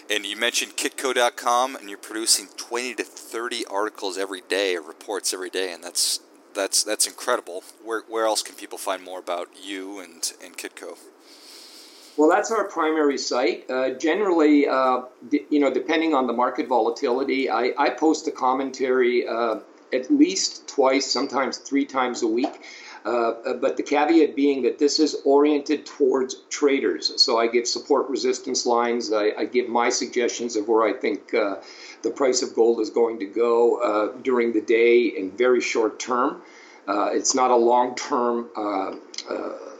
And 0.09 0.25
you 0.25 0.37
mentioned 0.37 0.77
kitco.com, 0.77 1.75
and 1.75 1.89
you're 1.89 1.97
producing 1.97 2.47
20 2.55 2.95
to 2.95 3.03
30 3.03 3.65
articles 3.65 4.17
every 4.17 4.41
day, 4.41 4.75
or 4.75 4.81
reports 4.81 5.33
every 5.33 5.49
day, 5.49 5.73
and 5.73 5.83
that's 5.83 6.19
that's 6.53 6.83
that's 6.83 7.07
incredible. 7.07 7.63
Where 7.83 8.03
where 8.07 8.25
else 8.25 8.41
can 8.41 8.55
people 8.55 8.77
find 8.77 9.03
more 9.03 9.19
about 9.19 9.49
you 9.61 9.99
and 9.99 10.31
and 10.43 10.57
Kitco? 10.57 10.97
Well, 12.17 12.29
that's 12.29 12.49
our 12.49 12.63
primary 12.63 13.17
site. 13.17 13.69
Uh, 13.69 13.89
generally, 13.89 14.67
uh, 14.67 15.01
d- 15.29 15.45
you 15.49 15.59
know, 15.59 15.69
depending 15.69 16.13
on 16.13 16.27
the 16.27 16.33
market 16.33 16.67
volatility, 16.69 17.49
I, 17.49 17.73
I 17.77 17.89
post 17.89 18.25
a 18.27 18.31
commentary 18.31 19.27
uh, 19.27 19.59
at 19.91 20.09
least 20.09 20.65
twice, 20.67 21.11
sometimes 21.11 21.57
three 21.57 21.85
times 21.85 22.23
a 22.23 22.27
week. 22.27 22.63
Uh, 23.05 23.53
but 23.61 23.77
the 23.77 23.83
caveat 23.83 24.35
being 24.35 24.63
that 24.63 24.79
this 24.79 24.99
is 24.99 25.15
oriented 25.25 25.85
towards 25.85 26.37
traders. 26.49 27.21
So 27.21 27.37
I 27.37 27.45
give 27.45 27.67
support 27.67 28.09
resistance 28.09 28.65
lines. 28.65 29.13
I, 29.13 29.31
I 29.37 29.45
give 29.45 29.69
my 29.69 29.89
suggestions 29.89 30.55
of 30.55 30.67
where 30.67 30.83
I 30.83 30.93
think 30.93 31.31
uh, 31.31 31.57
the 32.01 32.09
price 32.09 32.41
of 32.41 32.55
gold 32.55 32.79
is 32.81 32.89
going 32.89 33.19
to 33.19 33.27
go 33.27 33.75
uh, 33.75 34.17
during 34.23 34.53
the 34.53 34.61
day 34.61 35.03
in 35.03 35.29
very 35.29 35.61
short 35.61 35.99
term. 35.99 36.41
Uh, 36.87 37.09
it's 37.11 37.35
not 37.35 37.51
a 37.51 37.55
long 37.55 37.95
term. 37.95 38.49
Uh, 38.55 38.95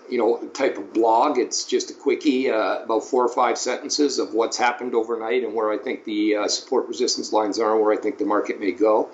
you 0.08 0.20
know, 0.20 0.48
type 0.50 0.78
of 0.78 0.94
blog. 0.94 1.40
It's 1.40 1.66
just 1.66 1.90
a 1.90 1.94
quickie, 1.96 2.46
about 2.50 3.06
four 3.06 3.26
or 3.26 3.28
five 3.28 3.58
sentences 3.58 4.20
of 4.20 4.36
what's 4.36 4.56
happened 4.56 4.94
overnight 4.94 5.44
and 5.44 5.56
where 5.56 5.72
I 5.72 5.80
think 5.80 6.04
the 6.04 6.48
support 6.48 6.88
resistance 6.88 7.34
lines 7.34 7.58
are 7.58 7.74
and 7.74 7.84
where 7.84 7.92
I 7.92 7.98
think 7.98 8.20
the 8.20 8.26
market 8.26 8.60
may 8.60 8.72
go. 8.72 9.10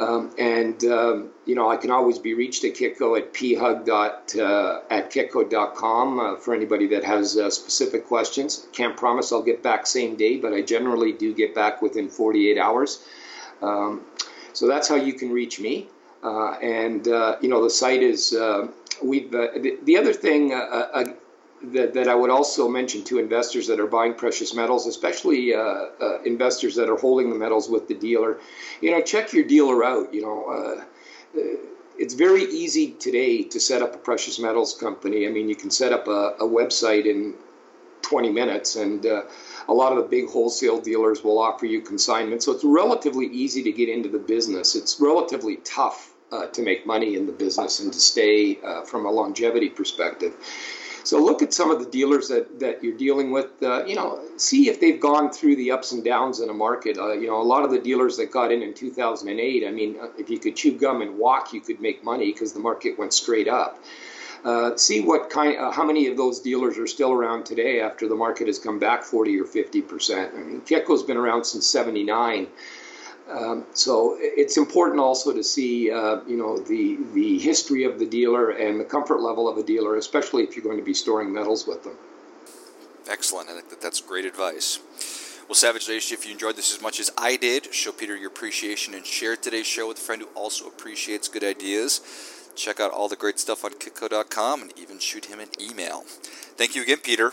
Um, 0.00 0.30
and, 0.38 0.82
um, 0.84 1.30
you 1.44 1.54
know, 1.54 1.70
I 1.70 1.76
can 1.76 1.90
always 1.90 2.18
be 2.18 2.34
reached 2.34 2.64
at 2.64 2.74
Kitco 2.74 3.18
at 3.18 3.34
phug 3.34 3.88
uh, 3.88 4.80
at 4.90 5.12
kitco.com 5.12 6.20
uh, 6.20 6.36
for 6.36 6.54
anybody 6.54 6.88
that 6.88 7.04
has 7.04 7.36
uh, 7.36 7.50
specific 7.50 8.06
questions. 8.06 8.66
Can't 8.72 8.96
promise 8.96 9.32
I'll 9.32 9.42
get 9.42 9.62
back 9.62 9.86
same 9.86 10.16
day, 10.16 10.38
but 10.38 10.52
I 10.52 10.62
generally 10.62 11.12
do 11.12 11.34
get 11.34 11.54
back 11.54 11.82
within 11.82 12.08
48 12.08 12.58
hours. 12.58 13.06
Um, 13.60 14.02
so 14.52 14.66
that's 14.66 14.88
how 14.88 14.96
you 14.96 15.12
can 15.12 15.30
reach 15.30 15.60
me. 15.60 15.88
Uh, 16.22 16.52
and, 16.52 17.06
uh, 17.08 17.36
you 17.40 17.48
know, 17.48 17.62
the 17.62 17.70
site 17.70 18.02
is, 18.02 18.32
uh, 18.32 18.68
we've, 19.02 19.30
the, 19.30 19.78
the, 19.82 19.96
other 19.96 20.12
thing, 20.12 20.52
that, 21.64 21.94
that 21.94 22.08
I 22.08 22.14
would 22.14 22.30
also 22.30 22.68
mention 22.68 23.04
to 23.04 23.18
investors 23.18 23.68
that 23.68 23.78
are 23.78 23.86
buying 23.86 24.14
precious 24.14 24.54
metals, 24.54 24.86
especially 24.86 25.54
uh, 25.54 25.60
uh, 25.60 26.22
investors 26.24 26.74
that 26.76 26.88
are 26.88 26.96
holding 26.96 27.30
the 27.30 27.36
metals 27.36 27.68
with 27.68 27.88
the 27.88 27.94
dealer, 27.94 28.38
you 28.80 28.90
know, 28.90 29.00
check 29.00 29.32
your 29.32 29.44
dealer 29.44 29.84
out. 29.84 30.12
You 30.12 30.22
know, 30.22 30.44
uh, 30.46 31.38
uh 31.38 31.56
it's 31.98 32.14
very 32.14 32.44
easy 32.44 32.92
today 32.92 33.42
to 33.42 33.60
set 33.60 33.82
up 33.82 33.94
a 33.94 33.98
precious 33.98 34.38
metals 34.38 34.74
company. 34.74 35.26
I 35.26 35.30
mean, 35.30 35.48
you 35.48 35.54
can 35.54 35.70
set 35.70 35.92
up 35.92 36.08
a, 36.08 36.34
a 36.40 36.48
website 36.48 37.04
in 37.04 37.34
20 38.00 38.30
minutes, 38.30 38.76
and 38.76 39.04
uh, 39.04 39.22
a 39.68 39.74
lot 39.74 39.92
of 39.92 39.98
the 39.98 40.08
big 40.08 40.28
wholesale 40.28 40.80
dealers 40.80 41.22
will 41.22 41.38
offer 41.38 41.66
you 41.66 41.82
consignment. 41.82 42.42
So 42.42 42.52
it's 42.52 42.64
relatively 42.64 43.26
easy 43.26 43.62
to 43.64 43.72
get 43.72 43.90
into 43.90 44.08
the 44.08 44.18
business. 44.18 44.74
It's 44.74 45.00
relatively 45.00 45.56
tough 45.56 46.14
uh, 46.32 46.46
to 46.46 46.62
make 46.62 46.86
money 46.86 47.14
in 47.14 47.26
the 47.26 47.32
business 47.32 47.78
and 47.80 47.92
to 47.92 48.00
stay 48.00 48.54
from 48.86 49.04
a 49.04 49.10
longevity 49.10 49.68
perspective. 49.68 50.34
So 51.04 51.18
look 51.22 51.42
at 51.42 51.52
some 51.52 51.70
of 51.70 51.78
the 51.78 51.90
dealers 51.90 52.28
that, 52.28 52.60
that 52.60 52.82
you're 52.82 52.96
dealing 52.96 53.30
with. 53.30 53.50
Uh, 53.62 53.84
you 53.84 53.96
know, 53.96 54.20
see 54.36 54.68
if 54.68 54.80
they've 54.80 55.00
gone 55.00 55.30
through 55.30 55.56
the 55.56 55.72
ups 55.72 55.92
and 55.92 56.04
downs 56.04 56.40
in 56.40 56.48
a 56.48 56.54
market. 56.54 56.98
Uh, 56.98 57.12
you 57.12 57.26
know, 57.26 57.40
a 57.40 57.42
lot 57.42 57.64
of 57.64 57.70
the 57.70 57.78
dealers 57.78 58.16
that 58.18 58.30
got 58.30 58.52
in 58.52 58.62
in 58.62 58.74
2008. 58.74 59.66
I 59.66 59.70
mean, 59.70 59.96
uh, 60.00 60.08
if 60.18 60.30
you 60.30 60.38
could 60.38 60.56
chew 60.56 60.78
gum 60.78 61.02
and 61.02 61.18
walk, 61.18 61.52
you 61.52 61.60
could 61.60 61.80
make 61.80 62.04
money 62.04 62.32
because 62.32 62.52
the 62.52 62.60
market 62.60 62.98
went 62.98 63.12
straight 63.12 63.48
up. 63.48 63.82
Uh, 64.44 64.76
see 64.76 65.00
what 65.00 65.30
kind, 65.30 65.56
uh, 65.56 65.70
how 65.70 65.84
many 65.84 66.08
of 66.08 66.16
those 66.16 66.40
dealers 66.40 66.76
are 66.76 66.86
still 66.86 67.12
around 67.12 67.46
today 67.46 67.80
after 67.80 68.08
the 68.08 68.14
market 68.14 68.48
has 68.48 68.58
come 68.58 68.80
back 68.80 69.04
40 69.04 69.40
or 69.40 69.44
50 69.44 69.82
percent. 69.82 70.34
I 70.34 70.40
mean, 70.40 70.60
Kitco's 70.62 71.04
been 71.04 71.16
around 71.16 71.44
since 71.44 71.66
'79. 71.66 72.48
Um, 73.30 73.64
so 73.72 74.16
it's 74.20 74.56
important 74.56 75.00
also 75.00 75.32
to 75.32 75.44
see, 75.44 75.90
uh, 75.90 76.20
you 76.26 76.36
know, 76.36 76.58
the 76.58 76.98
the 77.14 77.38
history 77.38 77.84
of 77.84 77.98
the 77.98 78.06
dealer 78.06 78.50
and 78.50 78.80
the 78.80 78.84
comfort 78.84 79.20
level 79.20 79.48
of 79.48 79.56
a 79.56 79.62
dealer, 79.62 79.96
especially 79.96 80.42
if 80.42 80.56
you're 80.56 80.64
going 80.64 80.78
to 80.78 80.84
be 80.84 80.94
storing 80.94 81.32
metals 81.32 81.66
with 81.66 81.84
them. 81.84 81.96
Excellent. 83.08 83.48
I 83.48 83.54
think 83.54 83.70
that 83.70 83.80
that's 83.80 84.00
great 84.00 84.24
advice. 84.24 84.78
Well, 85.48 85.54
Savage 85.54 85.88
Nation, 85.88 86.16
if 86.16 86.24
you 86.24 86.32
enjoyed 86.32 86.56
this 86.56 86.74
as 86.74 86.80
much 86.80 87.00
as 87.00 87.10
I 87.18 87.36
did, 87.36 87.74
show 87.74 87.92
Peter 87.92 88.16
your 88.16 88.28
appreciation 88.28 88.94
and 88.94 89.04
share 89.04 89.36
today's 89.36 89.66
show 89.66 89.88
with 89.88 89.98
a 89.98 90.00
friend 90.00 90.22
who 90.22 90.28
also 90.34 90.66
appreciates 90.66 91.28
good 91.28 91.44
ideas. 91.44 92.00
Check 92.54 92.80
out 92.80 92.90
all 92.90 93.08
the 93.08 93.16
great 93.16 93.38
stuff 93.38 93.64
on 93.64 93.72
kitco.com 93.72 94.62
and 94.62 94.72
even 94.78 94.98
shoot 94.98 95.26
him 95.26 95.40
an 95.40 95.48
email. 95.60 96.04
Thank 96.56 96.76
you 96.76 96.82
again, 96.82 96.98
Peter. 97.02 97.32